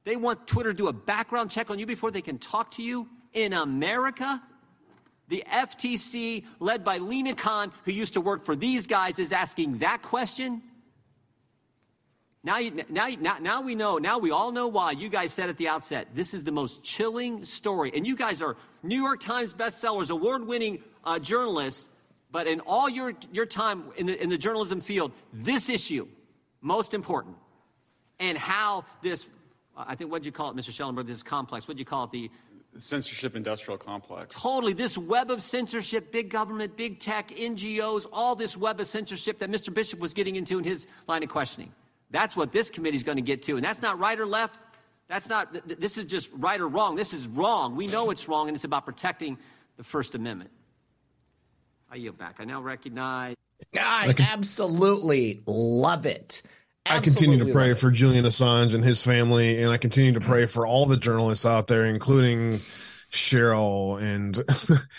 [0.06, 2.82] they want Twitter to do a background check on you before they can talk to
[2.82, 4.42] you in America.
[5.34, 9.80] The FTC, led by Lina Khan, who used to work for these guys, is asking
[9.80, 10.62] that question.
[12.44, 15.58] Now, now, now, now we know, now we all know why you guys said at
[15.58, 17.92] the outset, this is the most chilling story.
[17.96, 21.90] And you guys are New York Times bestsellers, award winning uh, journalists,
[22.32, 26.08] but in all your, your time in the, in the journalism field, this issue,
[26.62, 27.38] most important,
[28.20, 29.26] and how this,
[29.76, 30.72] I think, what'd you call it, Mr.
[30.72, 32.30] Schellenberg, this is complex, what'd you call it, the
[32.78, 34.42] censorship industrial complex.
[34.42, 34.74] Totally.
[34.74, 39.50] This web of censorship, big government, big tech, NGOs, all this web of censorship that
[39.50, 39.74] Mr.
[39.74, 41.72] Bishop was getting into in his line of questioning.
[42.12, 43.56] That's what this committee is going to get to.
[43.56, 44.60] And that's not right or left.
[45.08, 46.96] That's not, this is just right or wrong.
[46.96, 47.76] This is wrong.
[47.76, 49.38] We know it's wrong, and it's about protecting
[49.78, 50.52] the First Amendment.
[51.92, 52.38] I yield back.
[52.40, 53.36] I now recognize.
[53.76, 56.42] I absolutely love it.
[56.86, 60.46] I continue to pray for Julian Assange and his family, and I continue to pray
[60.48, 62.60] for all the journalists out there, including
[63.10, 64.36] Sharyl and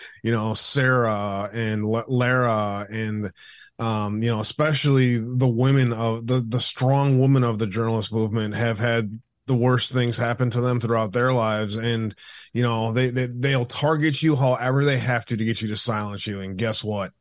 [0.22, 3.30] you know Sarah and Lara and
[3.78, 8.54] um, you know especially the women of the the strong women of the journalist movement
[8.54, 11.76] have had the worst things happen to them throughout their lives.
[11.76, 12.14] And
[12.54, 15.76] you know they, they they'll target you however they have to to get you to
[15.76, 16.40] silence you.
[16.40, 17.12] And guess what?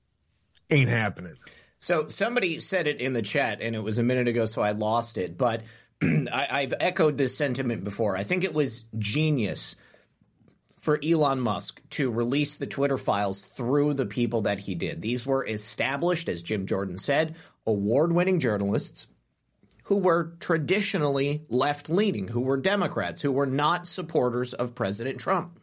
[0.70, 1.36] Ain't happening
[1.84, 4.72] so somebody said it in the chat, and it was a minute ago, so I
[4.72, 5.38] lost it.
[5.38, 5.64] But
[6.02, 8.16] I, have echoed this sentiment before.
[8.16, 9.76] I think it was genius
[10.80, 15.02] for Elon Musk to release the Twitter files through the people that he did.
[15.02, 17.36] These were established, as Jim Jordan said,
[17.68, 19.08] award winning journalists
[19.84, 25.60] who were traditionally left leaning, who were Democrats, who were not supporters of President Trump.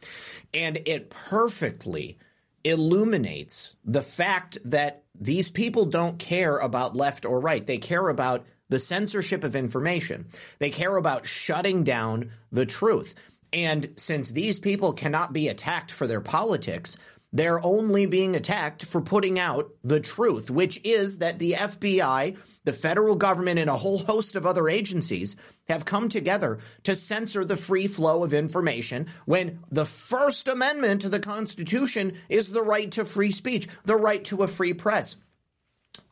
[0.52, 2.18] And it perfectly
[2.64, 7.66] illuminates the fact that these people don't care about left or right.
[7.66, 10.26] They care about the censorship of information.
[10.58, 13.14] They care about shutting down the truth.
[13.52, 16.96] And since these people cannot be attacked for their politics,
[17.32, 22.72] they're only being attacked for putting out the truth, which is that the FBI, the
[22.72, 25.36] federal government, and a whole host of other agencies
[25.68, 31.08] have come together to censor the free flow of information when the First Amendment to
[31.08, 35.16] the Constitution is the right to free speech, the right to a free press.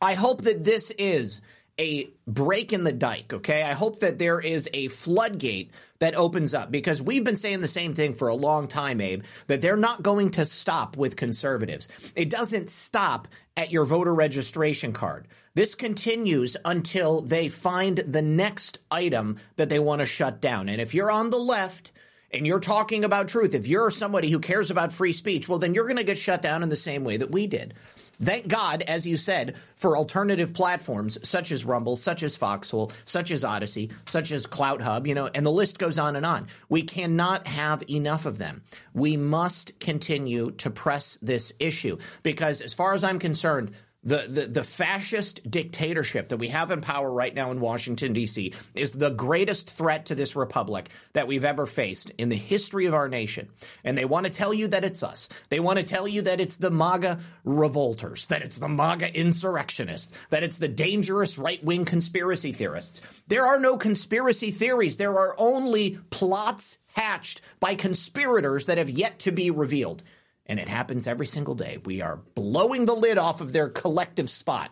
[0.01, 1.41] I hope that this is
[1.79, 3.63] a break in the dike, okay?
[3.63, 7.67] I hope that there is a floodgate that opens up because we've been saying the
[7.67, 11.87] same thing for a long time, Abe, that they're not going to stop with conservatives.
[12.15, 15.27] It doesn't stop at your voter registration card.
[15.55, 20.69] This continues until they find the next item that they want to shut down.
[20.69, 21.91] And if you're on the left,
[22.31, 25.73] and you're talking about truth, if you're somebody who cares about free speech, well, then
[25.73, 27.73] you're going to get shut down in the same way that we did.
[28.21, 33.31] Thank God, as you said, for alternative platforms such as Rumble, such as Foxhole, such
[33.31, 36.47] as Odysee, such as Clout Hub, you know, and the list goes on and on.
[36.67, 38.63] We cannot have enough of them.
[38.93, 43.71] We must continue to press this issue because, as far as I'm concerned,
[44.03, 48.53] the, the, the fascist dictatorship that we have in power right now in Washington, D.C.,
[48.73, 52.93] is the greatest threat to this republic that we've ever faced in the history of
[52.93, 53.49] our nation.
[53.83, 55.27] And they want to tell you that it's us.
[55.49, 60.13] They want to tell you that it's the MAGA revolters, that it's the MAGA insurrectionists,
[60.29, 63.01] that it's the dangerous right wing conspiracy theorists.
[63.27, 69.19] There are no conspiracy theories, there are only plots hatched by conspirators that have yet
[69.19, 70.03] to be revealed
[70.49, 71.77] and it happens every single day.
[71.85, 74.71] We are blowing the lid off of their collective spot.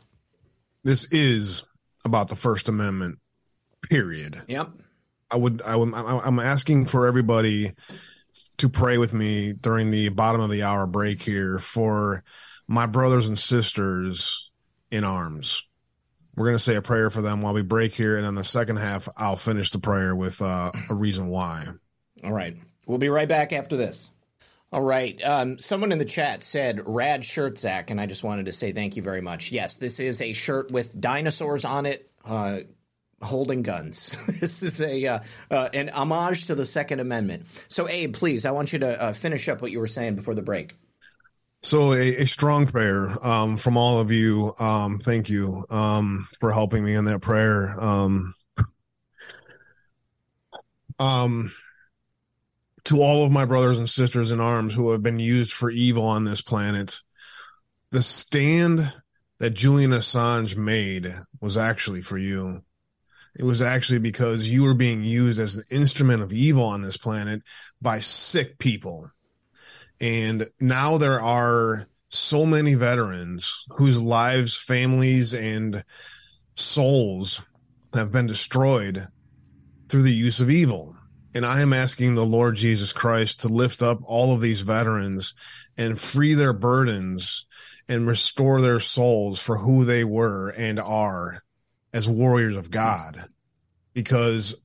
[0.83, 1.63] This is
[2.03, 3.19] about the First Amendment,
[3.83, 4.41] period.
[4.47, 4.71] Yep.
[5.29, 7.73] I would, I would, I'm asking for everybody
[8.57, 12.23] to pray with me during the bottom of the hour break here for
[12.67, 14.51] my brothers and sisters
[14.89, 15.63] in arms.
[16.35, 18.15] We're going to say a prayer for them while we break here.
[18.15, 21.65] And then the second half, I'll finish the prayer with uh, a reason why.
[22.23, 22.55] All right.
[22.85, 24.11] We'll be right back after this.
[24.71, 25.21] All right.
[25.23, 28.73] Um, someone in the chat said "rad shirt, Zak," and I just wanted to say
[28.73, 29.51] thank you very much.
[29.51, 32.59] Yes, this is a shirt with dinosaurs on it, uh,
[33.21, 34.17] holding guns.
[34.41, 37.45] this is a uh, uh, an homage to the Second Amendment.
[37.69, 40.35] So, Abe, please, I want you to uh, finish up what you were saying before
[40.35, 40.75] the break.
[41.61, 44.53] So, a, a strong prayer um, from all of you.
[44.59, 47.73] Um, thank you um, for helping me in that prayer.
[47.79, 48.33] Um,
[50.99, 51.51] um
[52.87, 56.05] to all of my brothers and sisters in arms who have been used for evil
[56.05, 57.01] on this planet,
[57.91, 58.93] the stand
[59.39, 62.63] that Julian Assange made was actually for you.
[63.35, 66.95] It was actually because you were being used as an instrument of evil on this
[66.95, 67.41] planet
[67.81, 69.11] by sick people.
[69.99, 75.83] And now there are so many veterans whose lives, families, and
[76.55, 77.43] souls
[77.93, 79.09] have been destroyed
[79.89, 80.96] through the use of evil.
[81.33, 85.33] And I am asking the Lord Jesus Christ to lift up all of these veterans
[85.77, 87.45] and free their burdens
[87.87, 91.43] and restore their souls for who they were and are
[91.93, 93.25] as warriors of God.
[93.93, 94.55] Because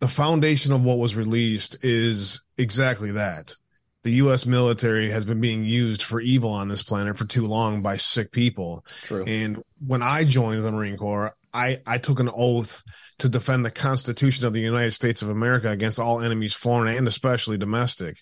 [0.00, 3.54] the foundation of what was released is exactly that.
[4.02, 4.44] The U.S.
[4.44, 8.32] military has been being used for evil on this planet for too long by sick
[8.32, 8.84] people.
[9.02, 9.24] True.
[9.24, 12.82] And when I joined the Marine Corps, I, I took an oath
[13.20, 17.06] to defend the Constitution of the United States of America against all enemies, foreign and
[17.06, 18.18] especially domestic.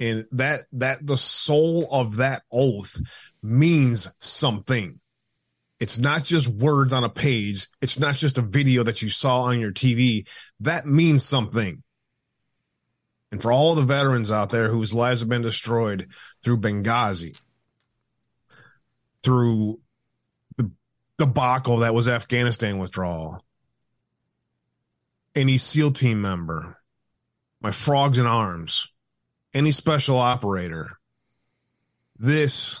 [0.00, 3.00] And that, that the soul of that oath
[3.42, 4.98] means something.
[5.78, 7.68] It's not just words on a page.
[7.80, 10.28] It's not just a video that you saw on your TV.
[10.60, 11.82] That means something.
[13.30, 16.08] And for all the veterans out there whose lives have been destroyed
[16.44, 17.36] through Benghazi,
[19.22, 19.80] through
[21.18, 23.42] debacle that was Afghanistan withdrawal,
[25.34, 26.78] any SEAL team member,
[27.60, 28.92] my frogs in arms,
[29.54, 30.88] any special operator,
[32.18, 32.80] this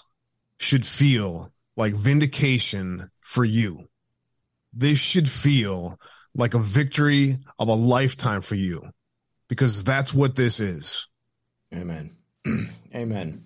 [0.58, 3.88] should feel like vindication for you.
[4.72, 5.98] This should feel
[6.34, 8.82] like a victory of a lifetime for you
[9.48, 11.08] because that's what this is.
[11.74, 12.16] Amen.
[12.94, 13.44] Amen.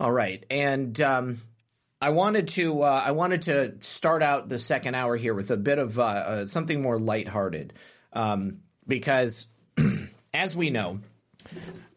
[0.00, 0.44] All right.
[0.50, 1.40] And um,
[2.00, 5.56] I wanted to uh, I wanted to start out the second hour here with a
[5.56, 7.72] bit of uh, uh, something more lighthearted,
[8.12, 9.46] um, because
[10.34, 11.00] as we know,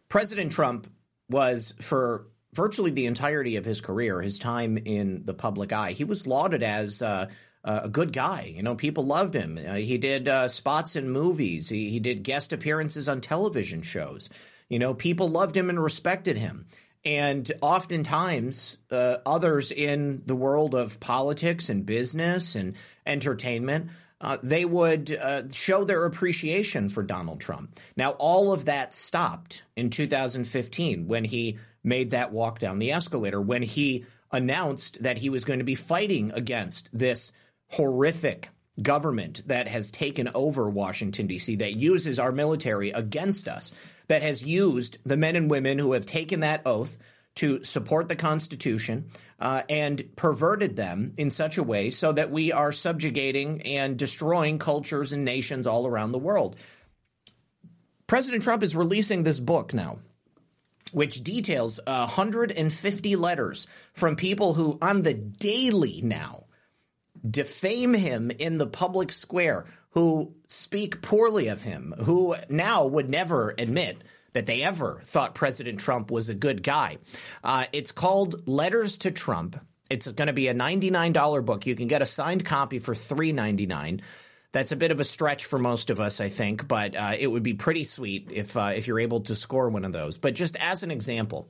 [0.09, 0.87] President Trump
[1.29, 6.03] was for virtually the entirety of his career, his time in the public eye, he
[6.03, 7.27] was lauded as uh,
[7.63, 8.53] a good guy.
[8.55, 9.57] You know, people loved him.
[9.57, 11.69] Uh, he did uh, spots in movies.
[11.69, 14.29] He, he did guest appearances on television shows.
[14.67, 16.65] You know, people loved him and respected him.
[17.03, 22.75] And oftentimes, uh, others in the world of politics and business and
[23.05, 23.89] entertainment,
[24.19, 27.79] uh, they would uh, show their appreciation for Donald Trump.
[27.97, 33.41] Now, all of that stopped in 2015 when he made that walk down the escalator,
[33.41, 37.31] when he announced that he was going to be fighting against this
[37.67, 38.49] horrific
[38.81, 43.71] government that has taken over Washington, D.C., that uses our military against us,
[44.11, 46.97] that has used the men and women who have taken that oath
[47.35, 49.09] to support the Constitution
[49.39, 54.59] uh, and perverted them in such a way so that we are subjugating and destroying
[54.59, 56.57] cultures and nations all around the world.
[58.05, 59.99] President Trump is releasing this book now
[60.91, 66.43] which details 150 letters from people who, on the daily now,
[67.25, 73.53] defame him in the public square, who speak poorly of him, who now would never
[73.57, 73.97] admit
[74.33, 76.97] that they ever thought President Trump was a good guy.
[77.43, 79.59] Uh, it's called Letters to Trump.
[79.89, 81.65] It's going to be a $99 book.
[81.65, 84.01] You can get a signed copy for $3.99.
[84.53, 87.27] That's a bit of a stretch for most of us, I think, but uh, it
[87.27, 90.17] would be pretty sweet if uh, if you're able to score one of those.
[90.17, 91.49] But just as an example,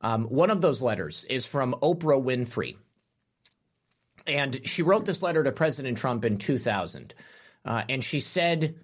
[0.00, 2.76] um, one of those letters is from Oprah Winfrey,
[4.26, 7.14] and she wrote this letter to President Trump in 2000,
[7.64, 8.76] uh, and she said.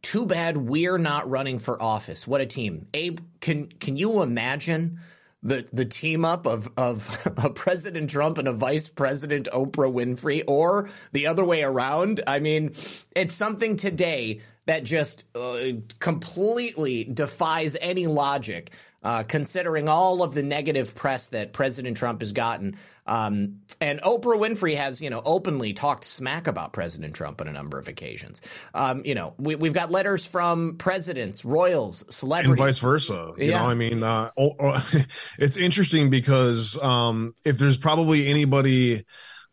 [0.00, 2.24] Too bad we're not running for office.
[2.24, 2.86] What a team.
[2.94, 5.00] Abe, can can you imagine
[5.42, 10.44] the the team up of of a President Trump and a Vice President Oprah Winfrey,
[10.46, 12.22] or the other way around.
[12.26, 12.74] I mean,
[13.14, 15.58] it's something today that just uh,
[15.98, 18.70] completely defies any logic,
[19.02, 22.76] uh, considering all of the negative press that President Trump has gotten.
[23.06, 27.52] Um, and Oprah Winfrey has, you know, openly talked smack about President Trump on a
[27.52, 28.42] number of occasions.
[28.74, 33.32] Um, you know, we, have got letters from presidents, royals, celebrities, and vice versa.
[33.38, 33.62] You yeah.
[33.62, 34.90] know, I mean, uh, oh, oh,
[35.38, 39.06] it's interesting because um, if there's probably anybody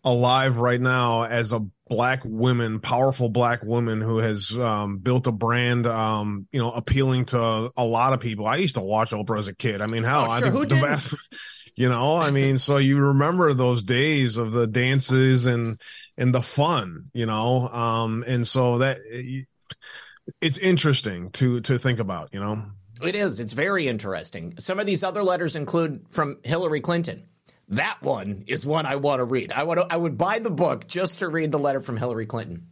[0.05, 5.31] alive right now as a black woman, powerful black woman who has um, built a
[5.31, 8.47] brand, um, you know, appealing to a lot of people.
[8.47, 9.81] I used to watch Oprah as a kid.
[9.81, 10.47] I mean, hell, oh, sure.
[10.47, 11.13] I think the vast
[11.75, 15.79] you know i mean so you remember those days of the dances and
[16.17, 18.97] and the fun you know um and so that
[20.41, 22.63] it's interesting to to think about you know
[23.01, 27.27] it is it's very interesting some of these other letters include from hillary clinton
[27.69, 30.49] that one is one i want to read i want to, i would buy the
[30.49, 32.67] book just to read the letter from hillary clinton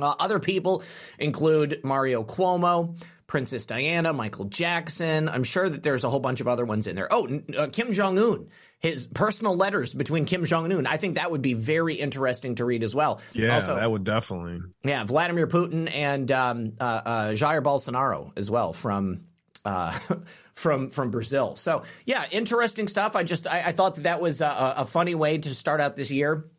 [0.00, 0.82] uh, other people
[1.18, 2.96] include mario cuomo
[3.30, 5.28] Princess Diana, Michael Jackson.
[5.28, 7.06] I'm sure that there's a whole bunch of other ones in there.
[7.12, 8.48] Oh, uh, Kim Jong Un,
[8.80, 10.84] his personal letters between Kim Jong Un.
[10.84, 13.20] I think that would be very interesting to read as well.
[13.32, 14.58] Yeah, also, that would definitely.
[14.82, 19.26] Yeah, Vladimir Putin and um, uh, uh, Jair Bolsonaro as well from.
[20.60, 23.16] From from Brazil, so yeah, interesting stuff.
[23.16, 25.96] I just I, I thought that that was a, a funny way to start out
[25.96, 26.50] this year.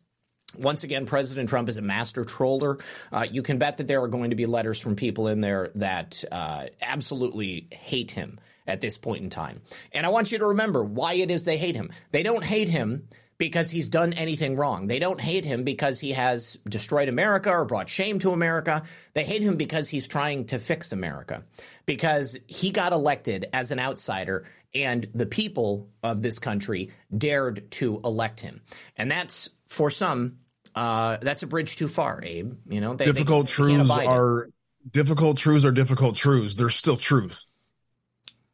[0.58, 2.78] Once again, President Trump is a master troller.
[3.12, 5.70] Uh, you can bet that there are going to be letters from people in there
[5.76, 9.62] that uh, absolutely hate him at this point in time.
[9.92, 11.92] And I want you to remember why it is they hate him.
[12.10, 13.08] They don't hate him
[13.42, 14.86] because he's done anything wrong.
[14.86, 18.84] They don't hate him because he has destroyed America or brought shame to America.
[19.14, 21.42] They hate him because he's trying to fix America,
[21.84, 24.44] because he got elected as an outsider
[24.76, 28.60] and the people of this country dared to elect him.
[28.96, 30.38] And that's, for some,
[30.76, 32.54] uh, that's a bridge too far, Abe.
[32.68, 34.06] You know, they, difficult they, truths it.
[34.06, 34.50] are
[34.88, 36.54] difficult truths are difficult truths.
[36.54, 37.44] They're still truth.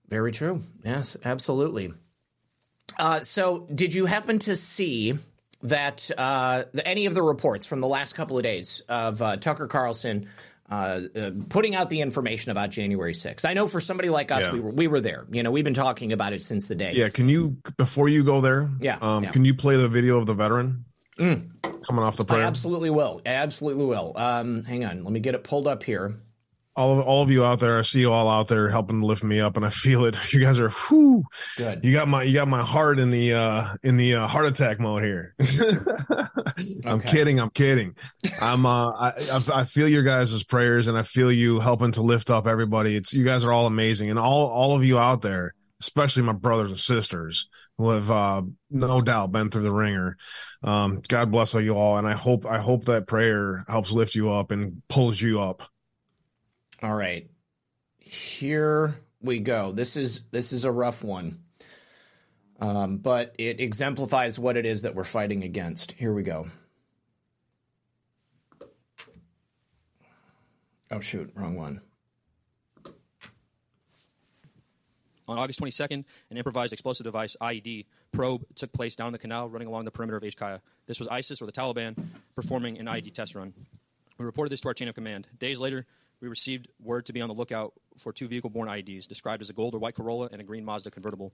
[0.08, 0.62] Very true.
[0.82, 1.92] Yes, absolutely.
[2.98, 5.14] Uh, so, did you happen to see
[5.62, 9.36] that uh, the, any of the reports from the last couple of days of uh,
[9.36, 10.28] Tucker Carlson
[10.70, 13.44] uh, uh, putting out the information about January 6th?
[13.44, 14.52] I know for somebody like us, Yeah.
[14.52, 15.26] we were we were there.
[15.30, 16.92] You know, we've been talking about it since the day.
[16.94, 18.68] Yeah, can you before you go there?
[18.80, 19.30] Yeah, Um, yeah.
[19.30, 19.32] Mm.
[19.32, 20.84] can you play the video of the veteran
[21.16, 22.42] coming off the plane?
[22.42, 23.20] I absolutely will.
[23.26, 24.12] I absolutely will.
[24.16, 26.14] Um, hang on, let me get it pulled up here.
[26.78, 29.24] All of all of you out there, I see you all out there helping lift
[29.24, 30.16] me up, and I feel it.
[30.32, 31.24] You guys are whoo.
[31.56, 31.84] Good.
[31.84, 34.78] You got my you got my heart in the uh in the uh, heart attack
[34.78, 35.34] mode here.
[36.84, 37.10] I'm Okay.
[37.10, 37.40] kidding.
[37.40, 37.96] I'm kidding.
[38.40, 42.02] I'm uh I I I feel your guys' prayers, and I feel you helping to
[42.02, 42.96] lift up everybody.
[42.96, 46.32] It's you guys are all amazing, and all all of you out there, especially my
[46.32, 47.48] brothers and sisters
[47.78, 50.16] who have uh no doubt been through the ringer.
[50.62, 54.30] Um, God bless you all, and I hope I hope that prayer helps lift you
[54.30, 55.62] up and pulls you up.
[56.82, 57.28] All right.
[57.98, 59.72] Here we go.
[59.72, 61.40] This is this is a rough one.
[62.60, 65.92] Um, but it exemplifies what it is that we're fighting against.
[65.92, 66.48] Here we go.
[70.90, 71.80] Oh shoot, wrong one.
[75.28, 79.68] On August 22nd, an improvised explosive device IED probe took place down the canal running
[79.68, 80.60] along the perimeter of HKIA.
[80.86, 81.94] This was ISIS or the Taliban
[82.34, 83.52] performing an IED test run.
[84.18, 85.28] We reported this to our chain of command.
[85.38, 85.86] Days later,
[86.20, 89.50] we received word to be on the lookout for two vehicle borne IEDs, described as
[89.50, 91.32] a gold or white Corolla and a green Mazda convertible.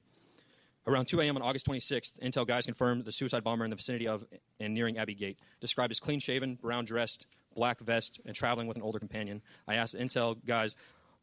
[0.86, 1.36] Around 2 a.m.
[1.36, 4.24] on August 26th, Intel guys confirmed the suicide bomber in the vicinity of
[4.60, 8.76] and nearing Abbey Gate, described as clean shaven, brown dressed, black vest, and traveling with
[8.76, 9.40] an older companion.
[9.66, 10.76] I asked the Intel guys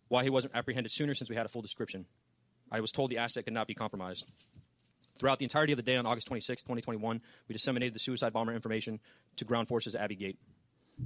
[0.08, 2.06] why he wasn't apprehended sooner since we had a full description.
[2.72, 4.26] I was told the asset could not be compromised.
[5.20, 8.54] Throughout the entirety of the day on August 26, 2021, we disseminated the suicide bomber
[8.54, 9.00] information
[9.36, 10.40] to ground forces at Abbey Gate.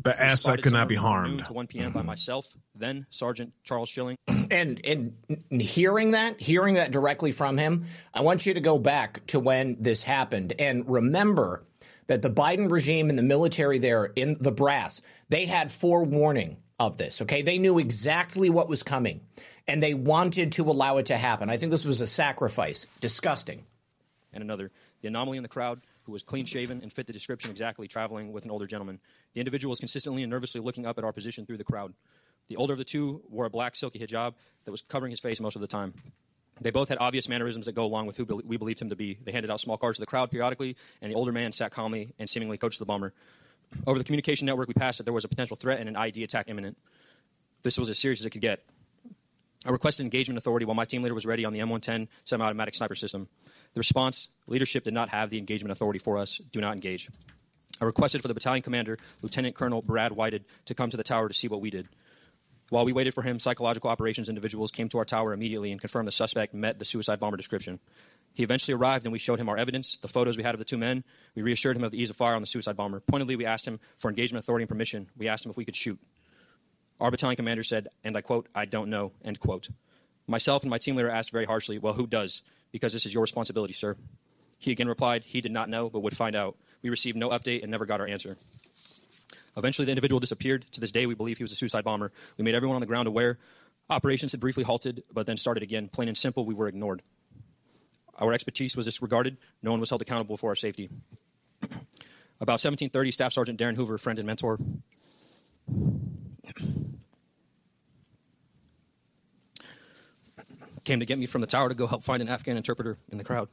[0.04, 1.38] The We asset spotted could not be harmed.
[1.38, 1.92] Noon to 1 p.m.
[1.92, 4.18] by myself, then Sergeant Charles Schilling,
[4.52, 5.14] And and
[5.62, 9.78] hearing that, hearing that directly from him, I want you to go back to when
[9.80, 11.64] this happened and remember
[12.08, 16.98] that the Biden regime and the military there in the brass, they had forewarning of
[16.98, 17.22] this.
[17.24, 19.22] Okay, they knew exactly what was coming,
[19.68, 21.50] and they wanted to allow it to happen.
[21.50, 22.86] I think this was a sacrifice.
[23.02, 23.64] Disgusting.
[24.34, 24.72] and another.
[25.02, 28.32] The anomaly in the crowd, who was clean shaven and fit the description exactly, traveling
[28.32, 29.00] with an older gentleman.
[29.34, 31.94] The individual was consistently and nervously looking up at our position through the crowd.
[32.50, 34.34] The older of the two wore a black silky hijab
[34.66, 35.94] that was covering his face most of the time.
[36.62, 39.18] They both had obvious mannerisms that go along with who we believed him to be.
[39.24, 42.14] They handed out small cards to the crowd periodically, and the older man sat calmly
[42.18, 43.14] and seemingly coached the bomber.
[43.86, 46.24] Over the communication network, we passed that there was a potential threat and an ID
[46.24, 46.78] attack imminent.
[47.64, 48.64] This was as serious as it could get.
[49.66, 52.96] I requested engagement authority while my team leader was ready on the M110 semi-automatic sniper
[52.96, 53.28] system.
[53.76, 56.40] The response: leadership did not have the engagement authority for us.
[56.54, 57.10] Do not engage.
[57.82, 61.28] I requested for the battalion commander, Lieutenant Colonel Brad Whited, to come to the tower
[61.28, 61.90] to see what we did.
[62.70, 66.08] While we waited for him, psychological operations individuals came to our tower immediately and confirmed
[66.08, 67.82] the suspect met the suicide bomber description.
[68.34, 70.66] He eventually arrived and we showed him our evidence, the photos we had of the
[70.66, 71.04] two men.
[71.36, 73.02] We reassured him of the ease of fire on the suicide bomber.
[73.02, 75.10] Pointedly, we asked him for engagement authority and permission.
[75.18, 76.00] We asked him if we could shoot.
[77.00, 79.68] Our battalion commander said, and I quote, I don't know, end quote.
[80.28, 82.42] Myself and my team leader asked very harshly, Well, who does?
[82.76, 83.96] Because this is your responsibility, sir.
[84.58, 86.58] He again replied, He did not know, but would find out.
[86.82, 88.36] We received no update and never got our answer.
[89.56, 90.66] Eventually, the individual disappeared.
[90.74, 92.12] To this day, we believe he was a suicide bomber.
[92.38, 93.38] We made everyone on the ground aware.
[93.90, 95.88] Operations had briefly halted, but then started again.
[95.88, 97.02] Plain and simple, we were ignored.
[98.20, 99.38] Our expertise was disregarded.
[99.64, 100.90] No one was held accountable for our safety.
[101.62, 104.60] About 1730, Staff Sergeant Darin Hoover, friend and mentor,
[110.86, 113.18] came to get me from the tower to go help find an Afghan interpreter in
[113.18, 113.50] the crowd.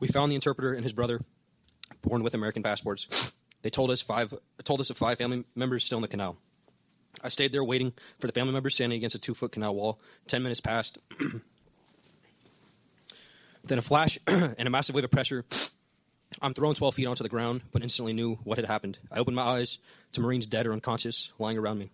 [0.00, 1.22] We found the interpreter and his brother,
[2.02, 3.32] born with American passports.
[3.62, 6.36] They told us five told us of five family members still in the canal.
[7.24, 9.98] I stayed there waiting for the family members standing against a two foot canal wall.
[10.28, 10.98] Ten minutes passed.
[13.64, 15.46] then a flash and a massive wave of pressure.
[16.42, 18.98] I'm thrown 12 feet onto the ground, but instantly knew what had happened.
[19.10, 19.78] I opened my eyes
[20.12, 21.90] to Marines dead or unconscious lying around me.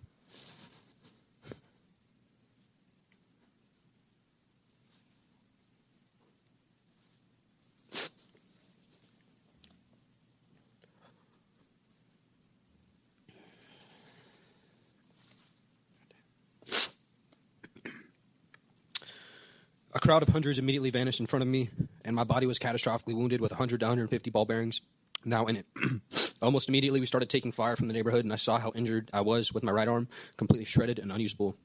[19.99, 21.69] Crowd of hundreds immediately vanished in front of me,
[22.05, 24.81] and my body was catastrophically wounded with 100 to 150 ball bearings
[25.25, 25.65] now in it.
[26.41, 29.21] Almost immediately, we started taking fire from the neighborhood, and I saw how injured I
[29.21, 31.55] was with my right arm, completely shredded and unusable.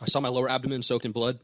[0.00, 1.40] I saw my lower abdomen soaked in blood.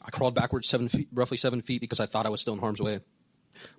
[0.00, 2.60] I crawled backwards seven feet, roughly seven feet because I thought I was still in
[2.60, 3.00] harm's way.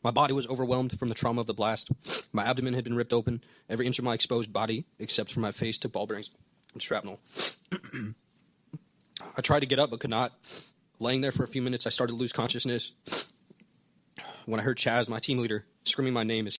[0.04, 1.90] My body was overwhelmed from the trauma of the blast.
[2.34, 5.52] My abdomen had been ripped open, every inch of my exposed body, except for my
[5.52, 6.32] face, took ball bearings
[6.74, 7.20] and shrapnel.
[9.36, 10.34] I tried to get up but could not.
[11.00, 12.92] Laying there for a few minutes, I started to lose consciousness.
[14.46, 16.58] When I heard Chaz, my team leader, screaming my name as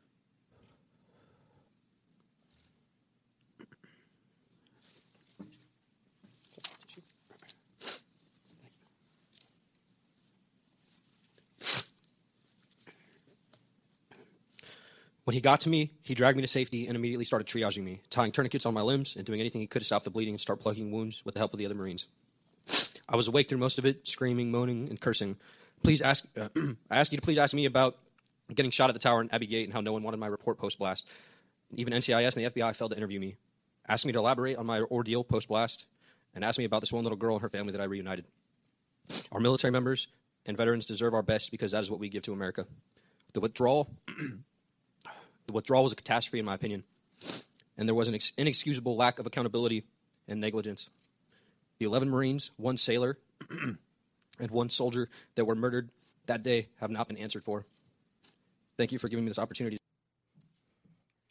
[15.28, 18.00] When he got to me, he dragged me to safety and immediately started triaging me,
[18.08, 20.40] tying tourniquets on my limbs and doing anything he could to stop the bleeding and
[20.40, 22.06] start plugging wounds with the help of the other Marines.
[23.06, 25.36] I was awake through most of it, screaming, moaning, and cursing.
[25.82, 26.48] Please ask, uh,
[26.90, 27.98] I ask you to please ask me about
[28.54, 30.56] getting shot at the tower in Abbey Gate and how no one wanted my report
[30.56, 31.04] post blast.
[31.74, 33.36] Even NCIS and the FBI failed to interview me.
[33.86, 35.84] Asked me to elaborate on my ordeal post blast,
[36.34, 38.24] and asked me about this one little girl and her family that I reunited.
[39.30, 40.08] Our military members
[40.46, 42.64] and veterans deserve our best because that is what we give to America.
[43.34, 43.90] The withdrawal
[45.48, 46.84] the withdrawal was a catastrophe, in my opinion,
[47.76, 49.82] and there was an ex- inexcusable lack of accountability
[50.28, 50.90] and negligence.
[51.78, 53.18] The 11 Marines, one sailor,
[53.50, 55.88] and one soldier that were murdered
[56.26, 57.64] that day have not been answered for.
[58.76, 59.78] Thank you for giving me this opportunity.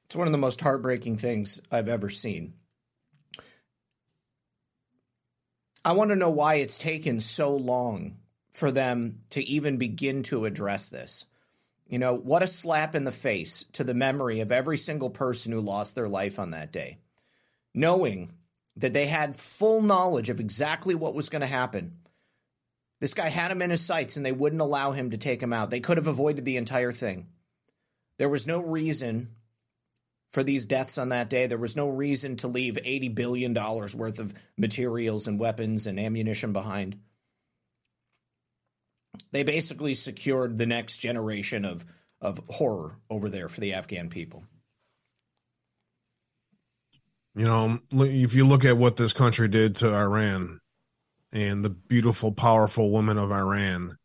[0.08, 2.54] It's one of the most heartbreaking things I've ever seen.
[5.86, 8.18] I want to know why it's taken so long
[8.50, 11.26] for them to even begin to address this.
[11.88, 15.52] You know, what a slap in the face to the memory of every single person
[15.52, 16.98] who lost their life on that day.
[17.74, 18.34] Knowing
[18.78, 21.98] that they had full knowledge of exactly what was going to happen.
[23.00, 25.54] This guy had him in his sights and they wouldn't allow him to take him
[25.54, 25.70] out.
[25.70, 27.28] They could have avoided the entire thing.
[28.18, 29.30] There was no reason
[30.32, 31.48] for these deaths on that day.
[31.48, 36.54] There was no reason to leave $80 billion worth of materials and weapons and ammunition
[36.54, 37.00] behind
[39.32, 41.86] they basically secured the next generation of
[42.22, 44.44] of horror over there for the Afghan people.
[47.36, 50.60] You know, if you look at what this country did to Iran
[51.32, 53.98] and the beautiful, powerful women of Iran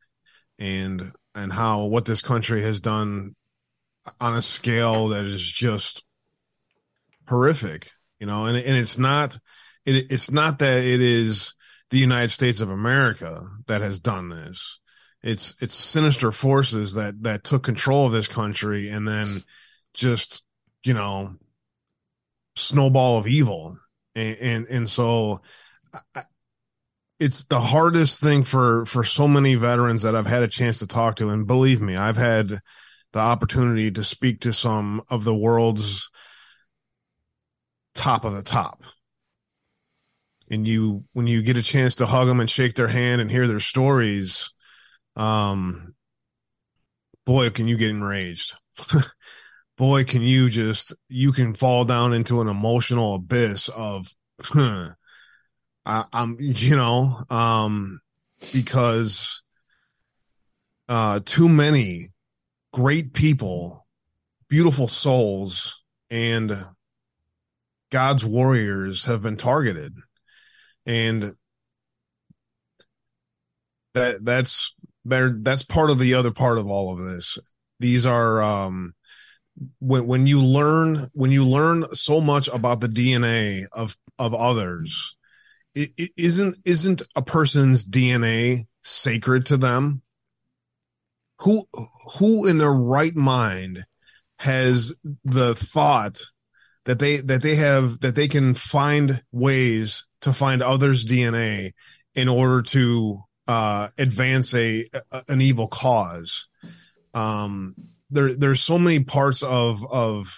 [0.59, 3.35] and and how what this country has done
[4.21, 6.05] on a scale that is just
[7.27, 7.91] horrific,
[8.21, 9.39] you know, and and it's not
[9.87, 11.55] it, it's not that it is
[11.89, 14.79] the United States of America that has done this
[15.23, 19.43] it's it's sinister forces that that took control of this country and then
[19.95, 20.43] just
[20.85, 21.37] you know
[22.57, 23.79] snowball of evil.
[24.14, 25.41] And and, and so
[26.14, 26.25] I,
[27.20, 30.87] it's the hardest thing for for so many veterans that I've had a chance to
[30.87, 31.31] talk to.
[31.31, 32.49] And believe me I've had
[33.12, 36.11] the opportunity to speak to some of the world's
[37.95, 38.83] top of the top.
[40.51, 43.31] And you when you get a chance to hug them and shake their hand and
[43.31, 44.51] hear their stories
[45.17, 45.95] um
[47.25, 48.55] boy can you get enraged.
[49.79, 54.07] Boy can you just you can fall down into an emotional abyss of
[54.55, 54.95] I,
[56.13, 58.01] i'm you know um
[58.53, 59.43] because
[60.89, 62.11] uh too many
[62.73, 63.87] great people
[64.49, 66.65] beautiful souls and
[67.93, 69.95] god's warriors have been targeted.
[70.87, 71.35] And
[73.95, 74.75] that that's
[75.05, 77.39] there that's part of the other part of all of this.
[77.81, 78.95] These are um
[79.81, 85.17] when when you learn when you learn so much about the dna of of others
[85.75, 90.03] it, it isn't isn't a person's dna sacred to them?
[91.41, 91.67] Who
[92.19, 93.85] who in their right mind
[94.39, 96.21] has the thought
[96.85, 101.73] that they that they have that they can find ways to find others dna
[102.15, 103.23] in order to
[103.53, 106.49] uh, advance a, a, an evil cause.
[107.13, 107.75] Um,
[108.09, 110.35] there there's so many parts of of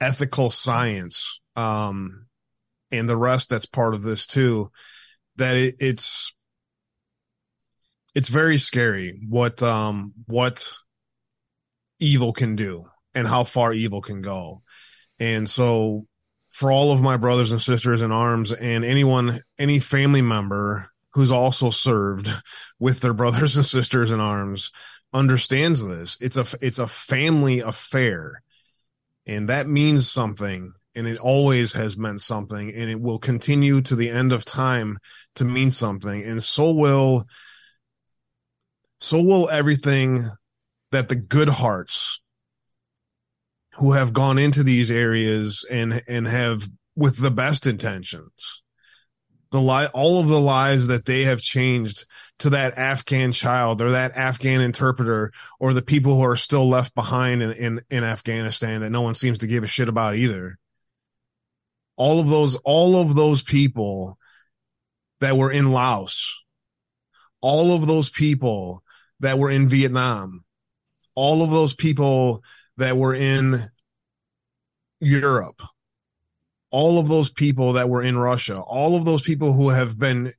[0.00, 2.26] ethical science um,
[2.90, 4.72] and the rest that's part of this too
[5.36, 6.34] that it, it's
[8.16, 10.72] it's very scary what um what
[12.00, 12.82] evil can do
[13.14, 14.62] and how far evil can go
[15.20, 16.06] and so
[16.50, 21.32] for all of my brothers and sisters in arms and anyone any family member who's
[21.32, 22.28] also served
[22.78, 24.70] with their brothers and sisters in arms
[25.12, 26.16] understands this.
[26.20, 28.42] It's a it's a family affair.
[29.26, 33.96] And that means something and it always has meant something and it will continue to
[33.96, 34.98] the end of time
[35.36, 36.22] to mean something.
[36.24, 37.26] And so will
[39.00, 40.22] so will everything
[40.92, 42.20] that the good hearts
[43.76, 48.61] who have gone into these areas and and have with the best intentions
[49.52, 52.06] the li- all of the lives that they have changed
[52.38, 55.30] to that Afghan child or that Afghan interpreter
[55.60, 59.14] or the people who are still left behind in, in, in Afghanistan that no one
[59.14, 60.58] seems to give a shit about either.
[61.96, 64.18] All of those, all of those people
[65.20, 66.42] that were in Laos,
[67.42, 68.82] all of those people
[69.20, 70.44] that were in Vietnam,
[71.14, 72.42] all of those people
[72.78, 73.60] that were in
[74.98, 75.60] Europe,
[76.72, 80.32] all of those people that were in Russia, all of those people who have been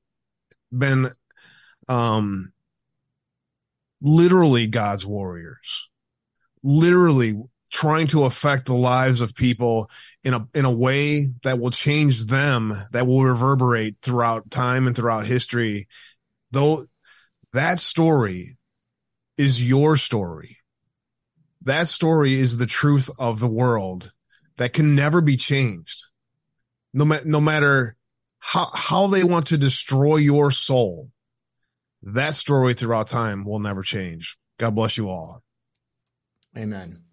[0.75, 1.11] been
[1.88, 2.51] um
[4.01, 5.89] literally God's warriors,
[6.63, 7.39] literally
[7.71, 9.89] trying to affect the lives of people
[10.23, 14.95] in a in a way that will change them, that will reverberate throughout time and
[14.95, 15.88] throughout history.
[16.51, 16.86] Though
[17.53, 18.57] that story
[19.38, 20.57] is your story.
[21.61, 24.11] That story is the truth of the world
[24.57, 26.07] that can never be changed
[26.93, 27.95] no, ma- no matter
[28.39, 31.11] how, how they want to destroy your soul,
[32.01, 34.37] that story throughout time will never change.
[34.59, 35.41] God bless you all.
[36.57, 37.03] Amen.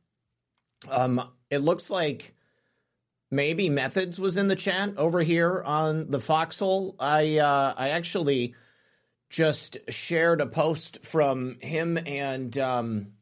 [0.90, 2.34] Um, it looks like
[3.30, 6.96] maybe Methods was in the chat over here on the Foxhole.
[6.98, 8.54] I uh, I actually
[9.30, 13.12] just shared a post from him and um,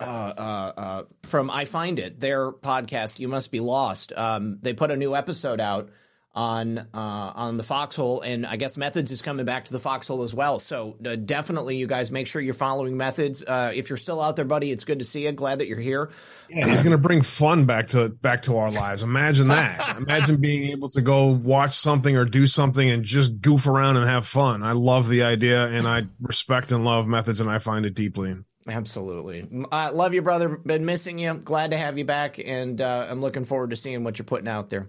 [0.00, 3.18] uh, uh, uh, from I Find It, their podcast.
[3.18, 4.12] You must be lost.
[4.14, 5.90] Um, they put a new episode out
[6.36, 10.22] on uh, on the Foxhole, and I guess Methods is coming back to the Foxhole
[10.22, 10.58] as well.
[10.58, 13.42] So uh, definitely, you guys make sure you're following Methods.
[13.42, 15.32] Uh, if you're still out there, buddy, it's good to see you.
[15.32, 16.10] Glad that you're here.
[16.50, 19.02] Yeah, he's going to bring fun back to back to our lives.
[19.02, 19.96] Imagine that.
[19.96, 24.06] Imagine being able to go watch something or do something and just goof around and
[24.06, 24.62] have fun.
[24.62, 28.36] I love the idea, and I respect and love Methods, and I find it deeply.
[28.68, 29.46] Absolutely.
[29.70, 30.48] I love you, brother.
[30.48, 31.34] Been missing you.
[31.34, 34.48] Glad to have you back, and uh, I'm looking forward to seeing what you're putting
[34.48, 34.88] out there.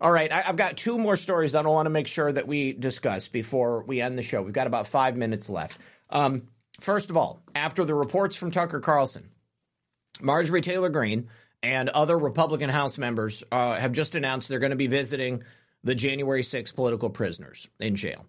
[0.00, 2.46] All right, I, have got two more stories that I want to make sure that
[2.46, 4.40] we discuss before we end the show.
[4.42, 5.78] We've got about five minutes left.
[6.10, 6.48] Um,
[6.80, 9.28] first of all, after the reports from Tucker Carlson,
[10.20, 11.28] Marjorie Taylor Greene
[11.64, 15.42] and other Republican House members uh, have just announced they're going to be visiting
[15.82, 18.24] the January 6 political prisoners in jail.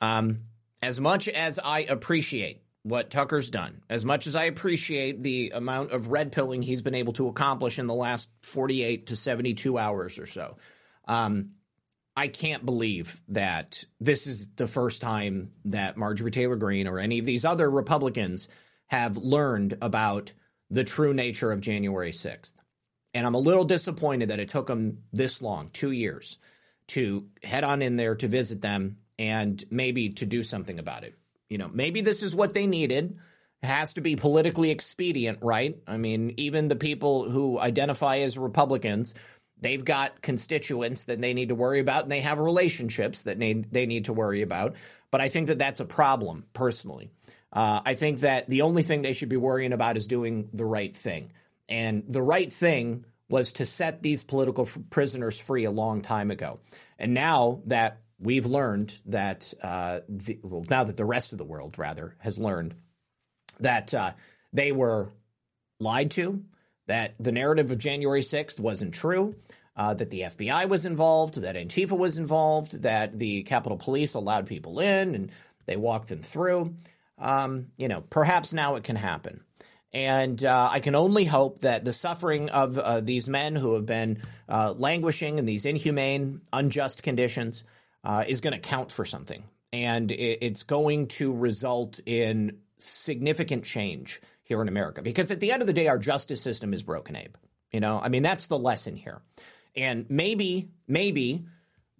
[0.00, 0.42] Um,
[0.80, 3.82] as much as I appreciate what Tucker's done.
[3.90, 7.78] As much as I appreciate the amount of red pilling he's been able to accomplish
[7.78, 10.56] in the last 48 to 72 hours or so,
[11.06, 11.50] um,
[12.16, 17.18] I can't believe that this is the first time that Marjorie Taylor Greene or any
[17.18, 18.48] of these other Republicans
[18.88, 20.32] have learned about
[20.70, 22.52] the true nature of January 6th.
[23.12, 26.38] And I'm a little disappointed that it took them this long, two years,
[26.88, 31.14] to head on in there to visit them and maybe to do something about it
[31.50, 33.18] you know, maybe this is what they needed.
[33.62, 35.76] It has to be politically expedient, right?
[35.86, 39.12] I mean, even the people who identify as Republicans,
[39.60, 43.70] they've got constituents that they need to worry about, and they have relationships that need,
[43.70, 44.76] they need to worry about.
[45.10, 47.10] But I think that that's a problem, personally.
[47.52, 50.64] Uh, I think that the only thing they should be worrying about is doing the
[50.64, 51.32] right thing.
[51.68, 56.30] And the right thing was to set these political f- prisoners free a long time
[56.30, 56.60] ago.
[56.98, 61.44] And now that we've learned that uh, the, well, now that the rest of the
[61.44, 62.74] world rather has learned
[63.60, 64.12] that uh,
[64.52, 65.08] they were
[65.78, 66.44] lied to,
[66.86, 69.34] that the narrative of January 6th wasn't true,
[69.76, 74.46] uh, that the FBI was involved, that Antifa was involved, that the Capitol Police allowed
[74.46, 75.30] people in and
[75.66, 76.74] they walked them through.
[77.18, 79.42] Um, you know, perhaps now it can happen.
[79.92, 83.86] And uh, I can only hope that the suffering of uh, these men who have
[83.86, 87.64] been uh, languishing in these inhumane, unjust conditions
[88.04, 89.44] uh, is going to count for something.
[89.72, 95.02] And it, it's going to result in significant change here in America.
[95.02, 97.34] Because at the end of the day, our justice system is broken, Abe.
[97.72, 99.22] You know, I mean, that's the lesson here.
[99.76, 101.44] And maybe, maybe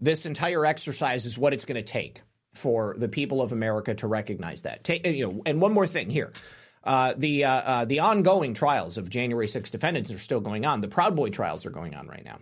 [0.00, 2.22] this entire exercise is what it's going to take
[2.54, 4.88] for the people of America to recognize that.
[5.04, 6.32] You know, and one more thing here.
[6.82, 10.80] Uh, the uh, uh, the ongoing trials of January 6 defendants are still going on.
[10.80, 12.38] The Proud Boy trials are going on right now.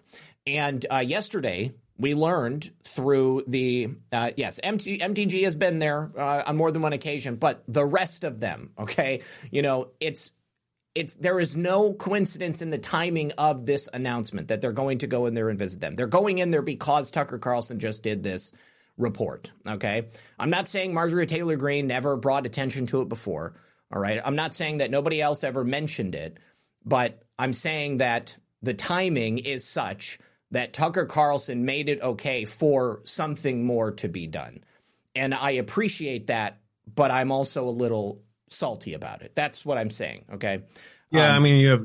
[0.56, 6.44] And uh, yesterday, we learned through the uh, yes MT, mtg has been there uh,
[6.46, 9.22] on more than one occasion but the rest of them okay?
[9.50, 10.32] You know it's
[10.94, 15.06] it's there is no coincidence in the timing of this announcement that they're going to
[15.06, 15.94] go in there and visit them.
[15.94, 18.52] They're going in there because tucker carlson just did this
[18.96, 20.08] report okay?
[20.38, 23.54] I'm not saying marjorie taylor greene never brought attention to it before
[23.92, 24.20] all right?
[24.24, 26.38] I'm not saying that nobody else ever mentioned it
[26.84, 30.18] but i'm saying that the timing is such
[30.50, 34.64] that Tucker Carlson made it okay for something more to be done.
[35.14, 36.60] And I appreciate that,
[36.92, 39.32] but I'm also a little salty about it.
[39.34, 40.24] That's what I'm saying.
[40.34, 40.62] Okay.
[41.10, 41.80] Yeah, Um, I mean, you have,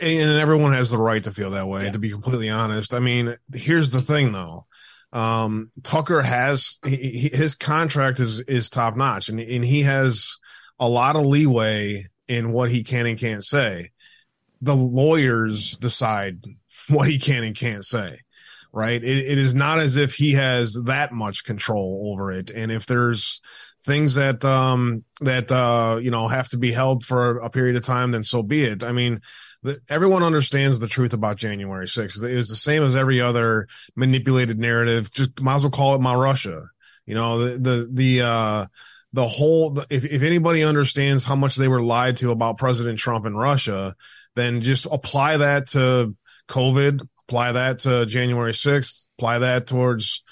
[0.00, 1.90] and everyone has the right to feel that way.
[1.90, 4.66] To be completely honest, I mean, here's the thing, though.
[5.12, 10.38] Um, Tucker has he- his contract is is top notch, and and he has
[10.80, 13.90] a lot of leeway in what he can and can't say.
[14.62, 16.42] The lawyers decide
[16.96, 18.18] what he can and can't say.
[18.74, 19.04] Right?
[19.04, 22.86] It, it is not as if he has that much control over it, and if
[22.86, 23.42] there's
[23.84, 27.82] things that um that uh you know have to be held for a period of
[27.82, 29.20] time then so be it i mean
[29.88, 33.66] everyone understands the truth about january 6th it is the same as every other
[33.96, 36.66] manipulated narrative just might as well call it my russia
[37.06, 38.66] you know the the the uh
[39.14, 43.24] the whole if, if anybody understands how much they were lied to about president trump
[43.24, 43.94] and russia
[44.36, 46.14] then just apply that to
[46.52, 50.22] covid apply that to january 6th apply that towards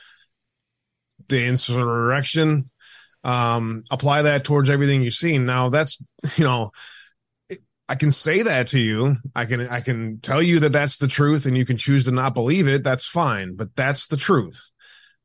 [1.29, 2.71] the insurrection
[3.25, 5.47] um apply that towards everything you've seen.
[5.47, 5.99] Now that's
[6.37, 6.71] you know
[7.89, 9.17] i can say that to you.
[9.35, 12.13] I can i can tell you that that's the truth and you can choose to
[12.13, 12.83] not believe it.
[12.85, 14.71] That's fine but that's the truth.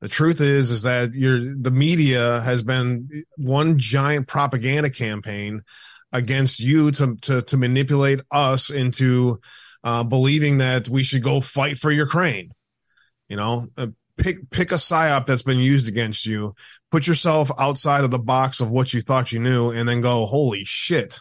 [0.01, 5.61] The truth is is that you're the media has been one giant propaganda campaign
[6.11, 9.39] against you to to to manipulate us into
[9.85, 12.51] uh believing that we should go fight for ukraine.
[13.29, 16.55] You know uh, pick pick a psyop that's been used against you
[16.91, 20.25] put yourself outside of the box of what you thought you knew and then go
[20.25, 21.19] holy shit.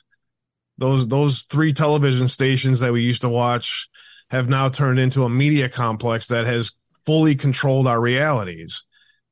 [0.79, 3.89] Those those three television stations that we used to watch
[4.31, 6.73] have now turned into a media complex that has
[7.05, 8.85] fully controlled our realities.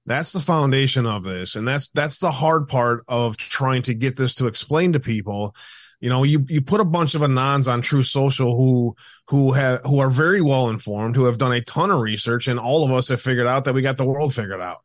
[0.05, 4.17] That's the foundation of this and that's that's the hard part of trying to get
[4.17, 5.55] this to explain to people
[6.03, 8.97] you know you you put a bunch of anons on Truth Social who
[9.29, 12.59] who have who are very well informed who have done a ton of research and
[12.59, 14.79] all of us have figured out that we got the world figured out.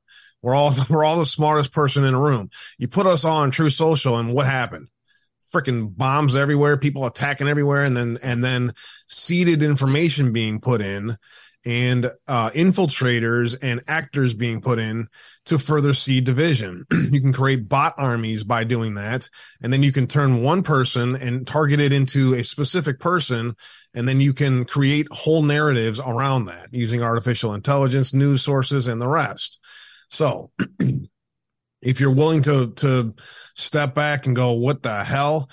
[0.44, 2.52] We're all we're all the smartest person in the room.
[2.78, 4.90] You put us all on Truth Social and what happened?
[5.52, 8.74] Freaking bombs everywhere people attacking everywhere and then and then
[9.08, 11.18] seeded information being put in
[11.68, 15.10] and uh, infiltrators and actors being put in
[15.44, 16.86] to further seed division.
[17.12, 19.30] you can create bot armies by doing that.
[19.62, 23.54] And then you can turn one person and target it into a specific person.
[23.94, 29.02] And then you can create whole narratives around that using artificial intelligence, news sources, and
[29.02, 29.60] the rest.
[30.08, 30.52] So
[31.82, 33.14] if you're willing to, to
[33.56, 35.50] step back and go, what the hell?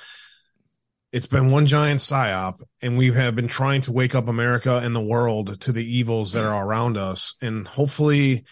[1.15, 4.97] It's been one giant psyop, and we have been trying to wake up America and
[4.97, 7.37] the world to the evils that are around us.
[7.41, 8.45] And hopefully,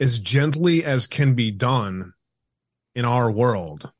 [0.00, 2.14] as gently as can be done
[2.94, 3.92] in our world,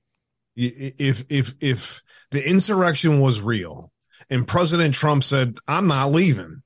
[0.57, 2.01] if if if
[2.31, 3.93] the insurrection was real
[4.31, 6.63] and President Trump said, "I'm not leaving,"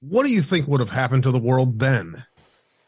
[0.00, 2.24] what do you think would have happened to the world then?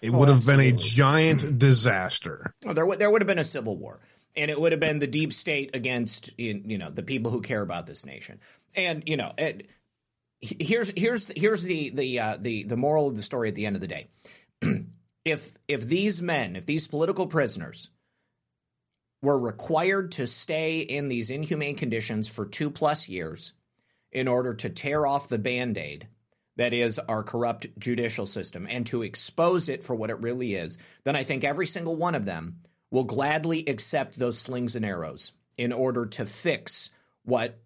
[0.00, 2.54] It Oh, would have been a giant disaster.
[2.64, 4.00] Oh, there would there would have been a civil war,
[4.36, 7.62] and it would have been the deep state against you know the people who care
[7.62, 8.40] about this nation.
[8.74, 9.68] And you know, it,
[10.40, 13.76] here's here's here's the the uh, the the moral of the story at the end
[13.76, 14.08] of the day.
[15.24, 17.90] if if these men, if these political prisoners
[19.22, 23.52] were required to stay in these inhumane conditions for two plus years
[24.10, 26.08] in order to tear off the band-aid
[26.56, 30.76] that is our corrupt judicial system and to expose it for what it really is,
[31.04, 32.58] then I think every single one of them
[32.92, 36.90] will gladly accept those slings and arrows in order to fix
[37.24, 37.58] what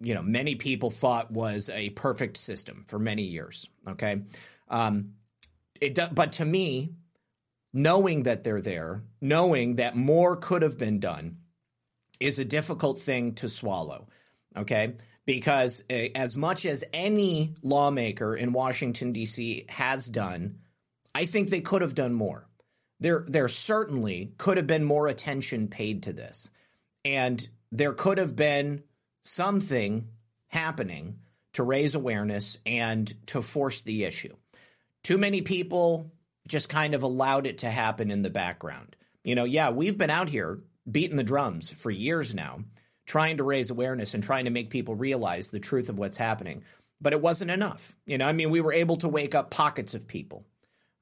[0.00, 3.68] you know many people thought was a perfect system for many years.
[3.88, 4.22] Okay,
[4.68, 5.14] um,
[5.80, 6.92] it do, but to me,
[7.72, 11.38] knowing that they're there, knowing that more could have been done,
[12.20, 14.08] is a difficult thing to swallow.
[14.56, 14.94] Okay.
[15.24, 19.66] Because uh, as much as any lawmaker in Washington, D.C.
[19.68, 20.60] has done,
[21.14, 22.47] I think they could have done more.
[23.00, 26.50] There, there certainly could have been more attention paid to this.
[27.04, 28.82] And there could have been
[29.22, 30.08] something
[30.48, 31.20] happening
[31.54, 34.34] to raise awareness and to force the issue.
[35.02, 36.10] Too many people
[36.46, 38.96] just kind of allowed it to happen in the background.
[39.22, 42.60] You know, yeah, we've been out here beating the drums for years now,
[43.06, 46.64] trying to raise awareness and trying to make people realize the truth of what's happening.
[47.00, 47.94] But it wasn't enough.
[48.06, 50.44] You know, I mean, we were able to wake up pockets of people.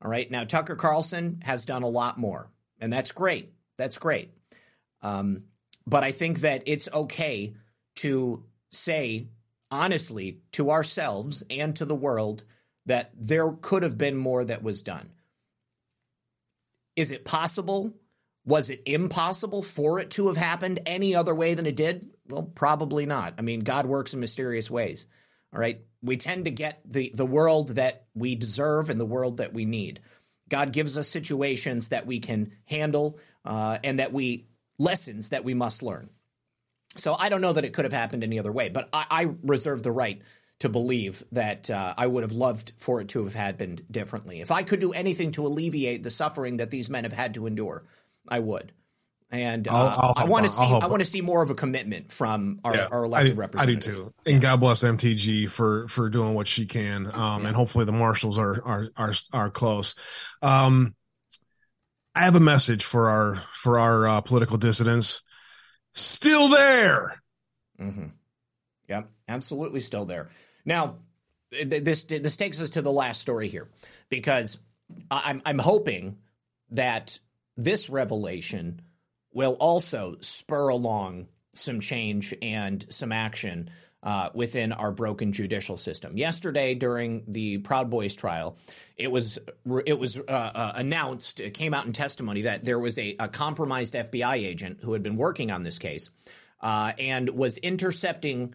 [0.02, 0.30] All right.
[0.30, 3.52] Now, Tucker Carlson has done a lot more, and that's great.
[3.76, 4.32] That's great.
[5.02, 5.44] Um,
[5.86, 7.54] but I think that it's okay
[7.96, 9.28] to say
[9.70, 12.44] honestly to ourselves and to the world
[12.86, 15.10] that there could have been more that was done.
[16.94, 17.94] Is it possible?
[18.44, 22.10] Was it impossible for it to have happened any other way than it did?
[22.28, 23.34] Well, probably not.
[23.38, 25.06] I mean, God works in mysterious ways.
[25.52, 25.80] All right.
[26.02, 29.64] We tend to get the, the world that we deserve and the world that we
[29.64, 30.00] need.
[30.48, 34.46] God gives us situations that we can handle uh, and that we
[34.78, 36.10] lessons that we must learn.
[36.96, 39.34] So I don't know that it could have happened any other way, but I, I
[39.42, 40.22] reserve the right
[40.60, 44.40] to believe that uh, I would have loved for it to have happened differently.
[44.40, 47.46] If I could do anything to alleviate the suffering that these men have had to
[47.46, 47.84] endure,
[48.28, 48.72] I would.
[49.30, 51.54] And uh, I'll- I'll I want to see I want to see more of a
[51.54, 53.98] commitment from our, our I elected do, I do representatives.
[53.98, 54.14] too.
[54.24, 57.06] And God bless MTG for for doing what she can.
[57.12, 59.94] Um, and hopefully the marshals are are are are close.
[60.42, 60.94] Um,
[62.14, 65.22] I have a message for our for our uh, political dissidents.
[65.92, 67.20] Still there.
[67.80, 68.06] Mm-hmm.
[68.88, 70.28] Yep, absolutely still there.
[70.64, 70.96] Now,
[71.52, 73.68] th- this this takes us to the last story here
[74.08, 74.58] because
[75.10, 76.18] I- I'm I'm hoping
[76.70, 77.18] that
[77.56, 78.80] this revelation
[79.36, 83.68] will also spur along some change and some action
[84.02, 86.16] uh, within our broken judicial system.
[86.16, 88.56] Yesterday, during the Proud Boys trial,
[88.96, 89.38] it was
[89.84, 93.28] it was uh, uh, announced, it came out in testimony that there was a, a
[93.28, 96.08] compromised FBI agent who had been working on this case
[96.62, 98.54] uh, and was intercepting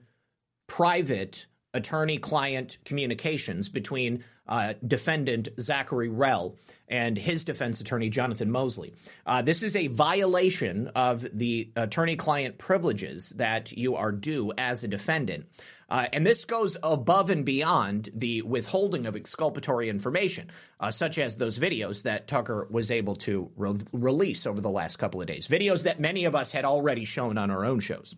[0.65, 6.55] private attorney client communications between uh, defendant Zachary Rehl
[6.87, 8.93] and his defense attorney Jonathan Moseley.
[9.25, 14.83] Uh, this is a violation of the attorney client privileges that you are due as
[14.83, 15.45] a defendant.
[15.89, 21.35] Uh, and this goes above and beyond the withholding of exculpatory information, uh, such as
[21.35, 25.49] those videos that Tucker was able to re- release over the last couple of days.
[25.49, 28.15] Videos that many of us had already shown on our own shows.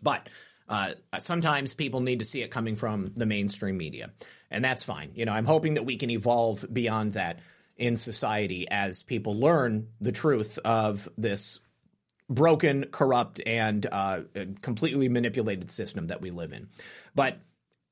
[0.00, 0.28] But
[0.68, 4.10] uh, sometimes people need to see it coming from the mainstream media,
[4.50, 5.12] and that's fine.
[5.14, 7.40] You know, I'm hoping that we can evolve beyond that
[7.76, 11.60] in society as people learn the truth of this
[12.28, 14.20] broken, corrupt, and uh,
[14.60, 16.68] completely manipulated system that we live in.
[17.14, 17.38] But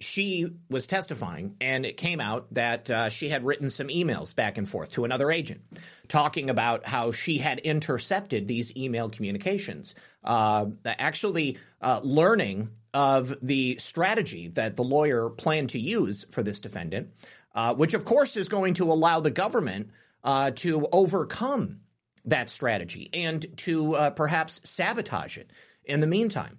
[0.00, 4.58] she was testifying, and it came out that uh, she had written some emails back
[4.58, 5.62] and forth to another agent
[6.08, 9.94] talking about how she had intercepted these email communications,
[10.24, 16.60] uh, actually uh, learning of the strategy that the lawyer planned to use for this
[16.60, 17.10] defendant,
[17.54, 19.90] uh, which of course is going to allow the government
[20.24, 21.80] uh, to overcome
[22.24, 25.50] that strategy and to uh, perhaps sabotage it
[25.84, 26.58] in the meantime.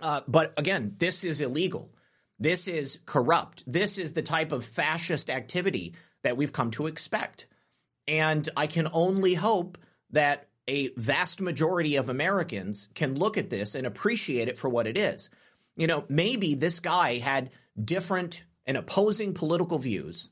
[0.00, 1.90] But again, this is illegal.
[2.38, 3.64] This is corrupt.
[3.66, 7.46] This is the type of fascist activity that we've come to expect.
[8.06, 9.78] And I can only hope
[10.10, 14.86] that a vast majority of Americans can look at this and appreciate it for what
[14.86, 15.30] it is.
[15.76, 17.50] You know, maybe this guy had
[17.82, 20.30] different and opposing political views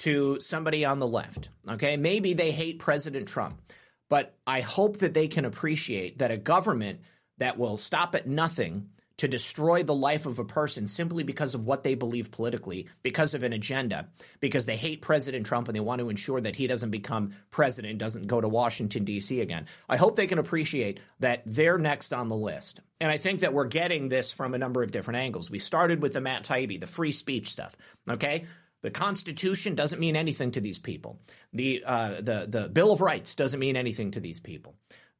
[0.00, 1.48] to somebody on the left.
[1.68, 1.96] Okay.
[1.96, 3.60] Maybe they hate President Trump.
[4.08, 7.00] But I hope that they can appreciate that a government
[7.38, 11.64] that will stop at nothing to destroy the life of a person simply because of
[11.64, 14.08] what they believe politically, because of an agenda,
[14.40, 17.98] because they hate President Trump and they want to ensure that he doesn't become president,
[17.98, 19.40] doesn't go to Washington, D.C.
[19.40, 19.66] again.
[19.88, 22.80] I hope they can appreciate that they're next on the list.
[23.00, 25.50] And I think that we're getting this from a number of different angles.
[25.50, 27.76] We started with the Matt Taibbi, the free speech stuff,
[28.08, 28.46] okay?
[28.82, 31.18] The Constitution doesn't mean anything to these people.
[31.52, 34.76] The uh, the the Bill of Rights doesn't mean anything to these people.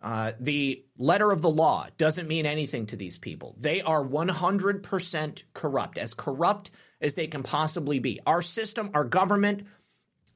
[0.06, 3.56] Uh, the letter of the law doesn't mean anything to these people.
[3.58, 8.20] They are 100% corrupt, as corrupt as they can possibly be.
[8.24, 9.66] Our system, our government,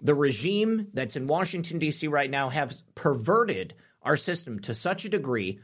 [0.02, 2.08] the regime that's in Washington, D.C.
[2.08, 5.60] right now have perverted our system to such a degree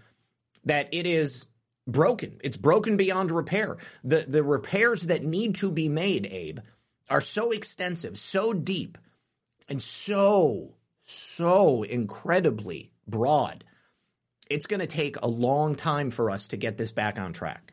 [0.67, 1.47] that it is
[1.89, 2.39] broken.
[2.45, 3.77] It's broken beyond repair.
[4.05, 6.61] The, the repairs that need to be made, Abe,
[7.11, 8.99] are so extensive, so deep,
[9.69, 13.65] and so, so incredibly broad.
[14.49, 17.73] It's going to take a long time for us to get this back on track.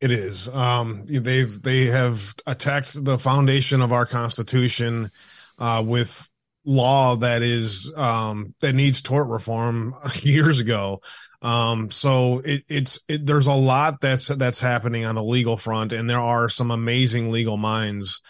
[0.00, 0.48] It is.
[0.48, 5.10] Um, they've they have attacked the foundation of our constitution
[5.58, 6.28] uh, with
[6.64, 11.00] law that is um, that needs tort reform years ago.
[11.40, 15.92] Um, so it, it's it, there's a lot that's that's happening on the legal front,
[15.92, 18.20] and there are some amazing legal minds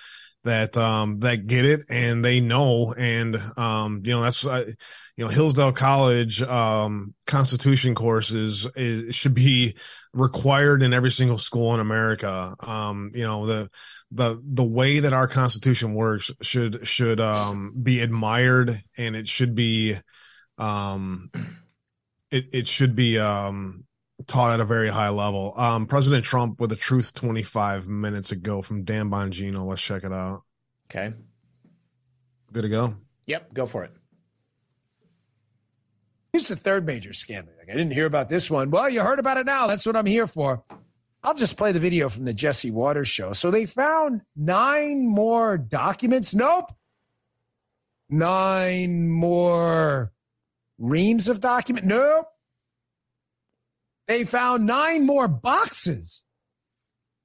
[0.44, 4.46] that um, that get it and they know, and um, you know that's.
[4.46, 4.70] Uh,
[5.16, 9.76] you know Hillsdale College um, Constitution courses is, should be
[10.14, 12.54] required in every single school in America.
[12.60, 13.70] Um, you know the
[14.10, 19.54] the the way that our Constitution works should should um, be admired, and it should
[19.54, 19.96] be
[20.58, 21.30] um,
[22.30, 23.84] it it should be um,
[24.26, 25.54] taught at a very high level.
[25.56, 29.66] Um, President Trump with the truth 25 minutes ago from Dan Bongino.
[29.66, 30.42] Let's check it out.
[30.90, 31.14] Okay.
[32.52, 32.94] Good to go.
[33.26, 33.92] Yep, go for it.
[36.32, 37.52] Here's the third major scandal.
[37.58, 38.70] Like, I didn't hear about this one.
[38.70, 39.66] Well, you heard about it now.
[39.66, 40.64] That's what I'm here for.
[41.22, 43.32] I'll just play the video from the Jesse Watters show.
[43.32, 46.34] So they found nine more documents.
[46.34, 46.70] Nope.
[48.08, 50.12] Nine more
[50.78, 51.86] reams of document.
[51.86, 52.26] Nope.
[54.08, 56.24] They found nine more boxes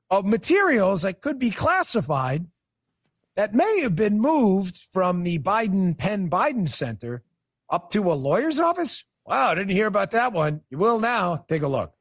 [0.10, 2.46] of materials that could be classified
[3.36, 7.24] that may have been moved from the Biden Penn Biden Center
[7.70, 9.04] up to a lawyer's office.
[9.26, 10.62] Wow, didn't hear about that one.
[10.70, 11.36] You will now.
[11.36, 11.94] Take a look.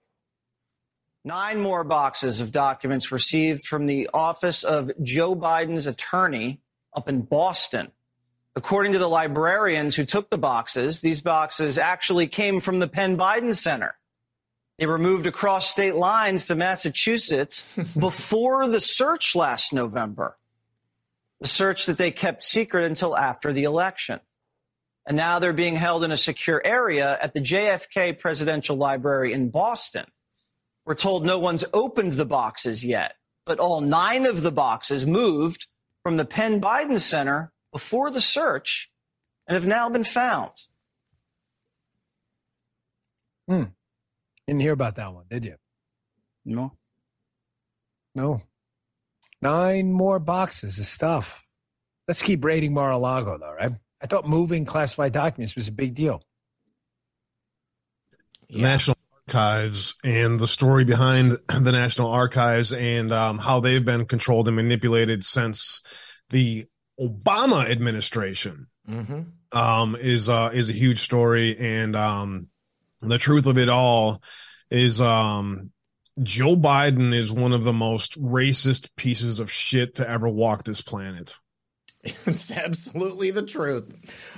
[1.24, 6.60] Nine more boxes of documents received from the office of Joe Biden's attorney
[6.94, 7.90] up in Boston.
[8.54, 13.18] According to the librarians who took the boxes, these boxes actually came from the Penn
[13.18, 13.96] Biden Center.
[14.78, 17.66] They were moved across state lines to Massachusetts
[17.98, 20.36] before the search last November,
[21.40, 24.20] the search that they kept secret until after the election.
[25.06, 29.50] And now they're being held in a secure area at the JFK Presidential Library in
[29.50, 30.04] Boston.
[30.84, 33.14] We're told no one's opened the boxes yet,
[33.44, 35.68] but all nine of the boxes moved
[36.02, 38.90] from the Penn Biden Center before the search
[39.46, 40.52] and have now been found.
[43.48, 43.64] Hmm.
[44.46, 45.56] Didn't hear about that one, did you?
[46.44, 46.72] No.
[48.14, 48.40] No.
[49.42, 51.46] Nine more boxes of stuff.
[52.06, 53.72] Let's keep raiding Mar-a-Lago, though, right?
[54.00, 56.22] I thought moving classified documents was a big deal.
[58.48, 58.62] Yeah.
[58.62, 64.46] National Archives and the story behind the National Archives and um, how they've been controlled
[64.46, 65.82] and manipulated since
[66.30, 66.66] the
[67.00, 69.22] Obama administration mm-hmm.
[69.58, 72.48] um, is uh, is a huge story, and um,
[73.00, 74.22] the truth of it all
[74.70, 75.70] is um,
[76.22, 80.80] Joe Biden is one of the most racist pieces of shit to ever walk this
[80.80, 81.36] planet.
[82.26, 83.92] It's absolutely the truth.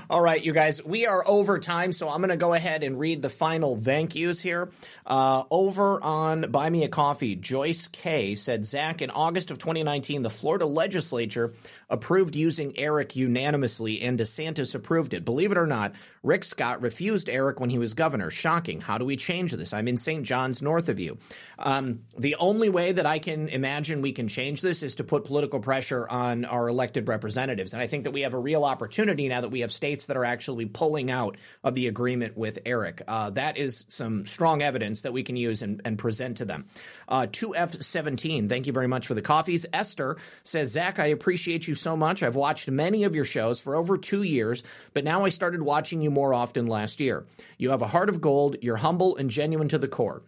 [0.08, 2.98] All right, you guys, we are over time, so I'm going to go ahead and
[2.98, 4.70] read the final thank yous here.
[5.08, 10.20] Uh, over on Buy Me a Coffee, Joyce K said, Zak, in August of 2019,
[10.20, 11.54] the Florida legislature
[11.88, 15.24] approved using ERIC unanimously, and DeSantis approved it.
[15.24, 18.30] Believe it or not, Rick Scott refused ERIC when he was governor.
[18.30, 18.82] Shocking.
[18.82, 19.72] How do we change this?
[19.72, 20.24] I'm in St.
[20.24, 21.16] John's, north of you.
[21.58, 25.24] Um, the only way that I can imagine we can change this is to put
[25.24, 27.72] political pressure on our elected representatives.
[27.72, 30.18] And I think that we have a real opportunity now that we have states that
[30.18, 33.02] are actually pulling out of the agreement with ERIC.
[33.08, 36.66] Uh, that is some strong evidence that we can use and, and present to them.
[37.08, 39.66] Uh, 2F17, thank you very much for the coffees.
[39.72, 42.22] Esther says, Zak, I appreciate you so much.
[42.22, 44.62] I've watched many of your shows for over two years,
[44.94, 47.26] but now I started watching you more often last year.
[47.56, 50.22] You have a heart of gold, you're humble and genuine to the core.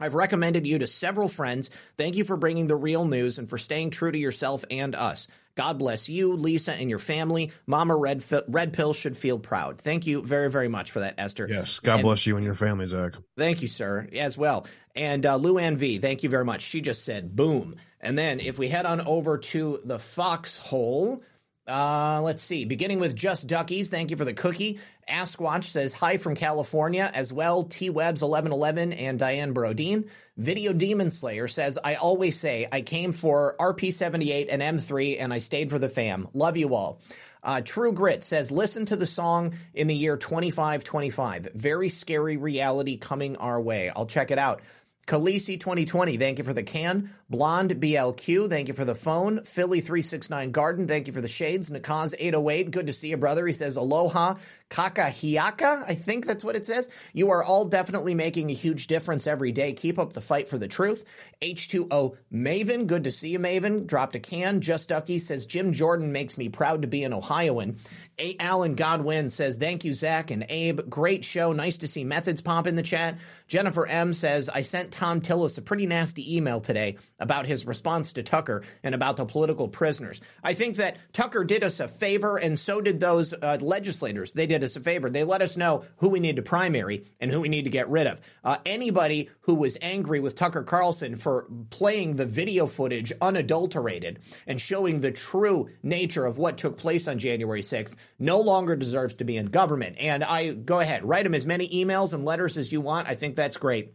[0.00, 1.70] I've recommended you to several friends.
[1.96, 5.28] Thank you for bringing the real news and for staying true to yourself and us.
[5.54, 7.52] God bless you, Lisa, and your family.
[7.66, 9.80] Mama Red, Red Pill should feel proud.
[9.80, 11.46] Thank you very, very much for that, Esther.
[11.48, 13.14] Yes, God and, bless you and your family, Zak.
[13.36, 14.66] Thank you, sir, as well.
[14.94, 16.62] And uh, Lou Ann V, thank you very much.
[16.62, 17.76] She just said boom.
[18.00, 21.22] And then if we head on over to the foxhole,
[21.68, 22.64] uh, let's see.
[22.64, 24.80] Beginning with Just Duckies, thank you for the cookie.
[25.08, 27.64] Askwatch says hi from California as well.
[27.64, 30.08] T Webs eleven eleven and Diane Brodeen.
[30.36, 34.78] Video Demon Slayer says I always say I came for RP seventy eight and M
[34.78, 36.28] three and I stayed for the fam.
[36.34, 37.00] Love you all.
[37.44, 41.48] Uh, True Grit says listen to the song in the year twenty five twenty five.
[41.54, 43.90] Very scary reality coming our way.
[43.94, 44.62] I'll check it out.
[45.06, 47.10] Khaleesi 2020, thank you for the can.
[47.28, 49.42] Blonde BLQ, thank you for the phone.
[49.42, 51.70] Philly 369 Garden, thank you for the shades.
[51.70, 53.44] Nakaz 808, good to see you, brother.
[53.46, 54.36] He says aloha.
[54.72, 56.88] Kakahiaka, I think that's what it says.
[57.12, 59.74] You are all definitely making a huge difference every day.
[59.74, 61.04] Keep up the fight for the truth.
[61.42, 63.86] H2O Maven, good to see you, Maven.
[63.86, 64.62] Dropped a can.
[64.62, 67.76] Just Ducky says Jim Jordan makes me proud to be an Ohioan.
[68.18, 70.88] A- Alan Godwin says, Thank you, Zak and Abe.
[70.88, 71.52] Great show.
[71.52, 73.18] Nice to see Methods pop in the chat.
[73.48, 78.12] Jennifer M says, I sent Thom Tillis a pretty nasty email today about his response
[78.14, 80.20] to Tucker and about the political prisoners.
[80.42, 84.32] I think that Tucker did us a favor, and so did those uh, legislators.
[84.32, 85.10] They did us a favor.
[85.10, 87.88] They let us know who we need to primary and who we need to get
[87.88, 88.20] rid of.
[88.44, 94.60] Uh, anybody who was angry with Tucker Carlson for playing the video footage unadulterated and
[94.60, 99.24] showing the true nature of what took place on January 6th no longer deserves to
[99.24, 99.96] be in government.
[99.98, 103.08] And I go ahead, write him as many emails and letters as you want.
[103.08, 103.94] I think that's great.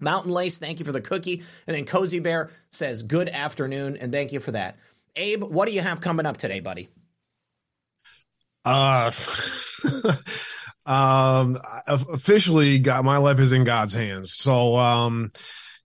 [0.00, 1.42] Mountain Lace, thank you for the cookie.
[1.66, 4.76] And then Cozy Bear says, good afternoon, and thank you for that.
[5.16, 6.88] Abe, what do you have coming up today, buddy?
[8.64, 9.10] Uh,
[10.86, 14.32] um, officially got my life is in God's hands.
[14.32, 15.32] So, um,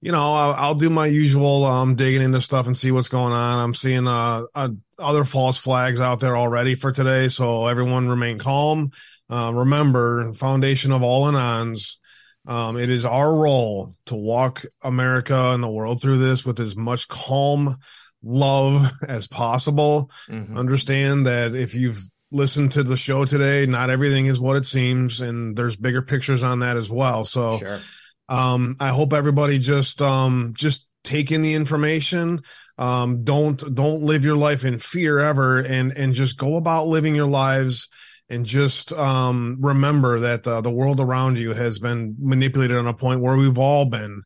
[0.02, 3.34] you know, I'll, I'll, do my usual, um, digging into stuff and see what's going
[3.34, 3.60] on.
[3.60, 7.28] I'm seeing, uh, uh, other false flags out there already for today.
[7.28, 8.92] So everyone remain calm.
[9.30, 11.98] Uh, remember, foundation of all anons
[12.48, 16.76] Um, it is our role to walk America and the world through this with as
[16.76, 17.76] much calm
[18.24, 20.10] love as possible.
[20.30, 20.58] Mhm.
[20.58, 22.02] Understand that if you've
[22.32, 26.44] listened to the show today, not everything is what it seems, and there's bigger pictures
[26.44, 27.26] on that as well.
[27.26, 27.80] So, Sure.
[28.28, 32.42] um, I hope everybody just um, just take in the information.
[32.78, 37.16] Um, don't don't live your life in fear ever, and and just go about living
[37.16, 37.90] your lives.
[38.32, 42.94] And just um, remember that uh, the world around you has been manipulated on a
[42.94, 44.22] point where we've all been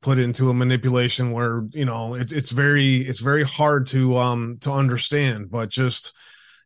[0.00, 4.56] put into a manipulation where you know it's it's very it's very hard to um
[4.60, 6.12] to understand but just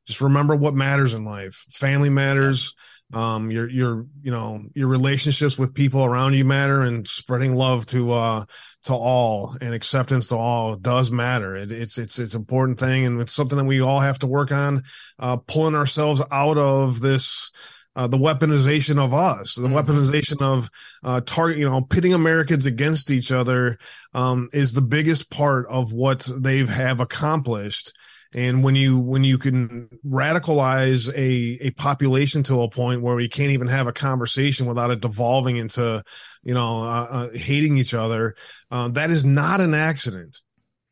[0.06, 1.64] just remember what matters in life.
[1.70, 2.74] Family matters.
[3.12, 7.86] Um your your you know your relationships with people around you matter and spreading love
[7.86, 8.44] to uh
[8.82, 11.54] to all and acceptance to all does matter.
[11.54, 14.26] It, it's it's it's an important thing and it's something that we all have to
[14.26, 14.82] work on
[15.20, 17.52] uh pulling ourselves out of this
[17.96, 20.70] uh, the weaponization of us, the weaponization of
[21.02, 23.78] uh, target, you know, pitting Americans against each other
[24.12, 27.92] um, is the biggest part of what they have accomplished.
[28.34, 33.28] And when you when you can radicalize a a population to a point where we
[33.28, 36.02] can't even have a conversation without it devolving into,
[36.42, 38.34] you know, uh, uh, hating each other,
[38.70, 40.40] uh, that is not an accident.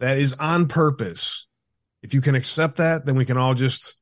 [0.01, 1.47] That is on purpose.
[2.03, 3.97] If you can accept that, then we can all just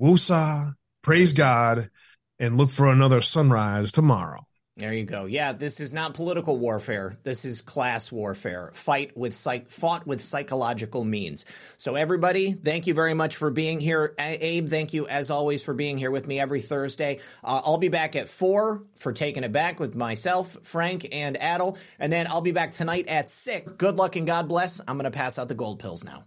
[0.00, 0.72] woosah,
[1.02, 1.90] praise God,
[2.38, 4.40] and look for another sunrise tomorrow.
[4.74, 5.26] There you go.
[5.26, 7.14] Yeah, this is not political warfare.
[7.24, 8.70] This is class warfare.
[8.72, 11.44] Fight with psych, fought with psychological means.
[11.76, 14.14] So everybody, thank you very much for being here.
[14.18, 17.20] A- Abe, thank you as always for being here with me every Thursday.
[17.44, 21.76] Uh, I'll be back at four for taking it back with myself, Frank, and Adel,
[21.98, 23.70] and then I'll be back tonight at six.
[23.72, 24.80] Good luck and God bless.
[24.80, 26.24] I'm going to pass out the gold pills now.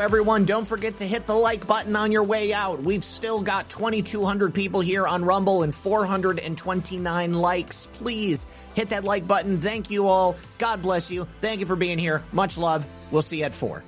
[0.00, 0.44] Everyone.
[0.44, 2.82] Don't forget to hit the like button on your way out.
[2.82, 7.86] We've still got 2,200 people here on Rumble and 429 likes.
[7.92, 9.60] Please hit that like button.
[9.60, 10.36] Thank you all.
[10.58, 11.26] God bless you.
[11.40, 12.22] Thank you for being here.
[12.32, 12.84] Much love.
[13.10, 13.82] We'll see you at 4.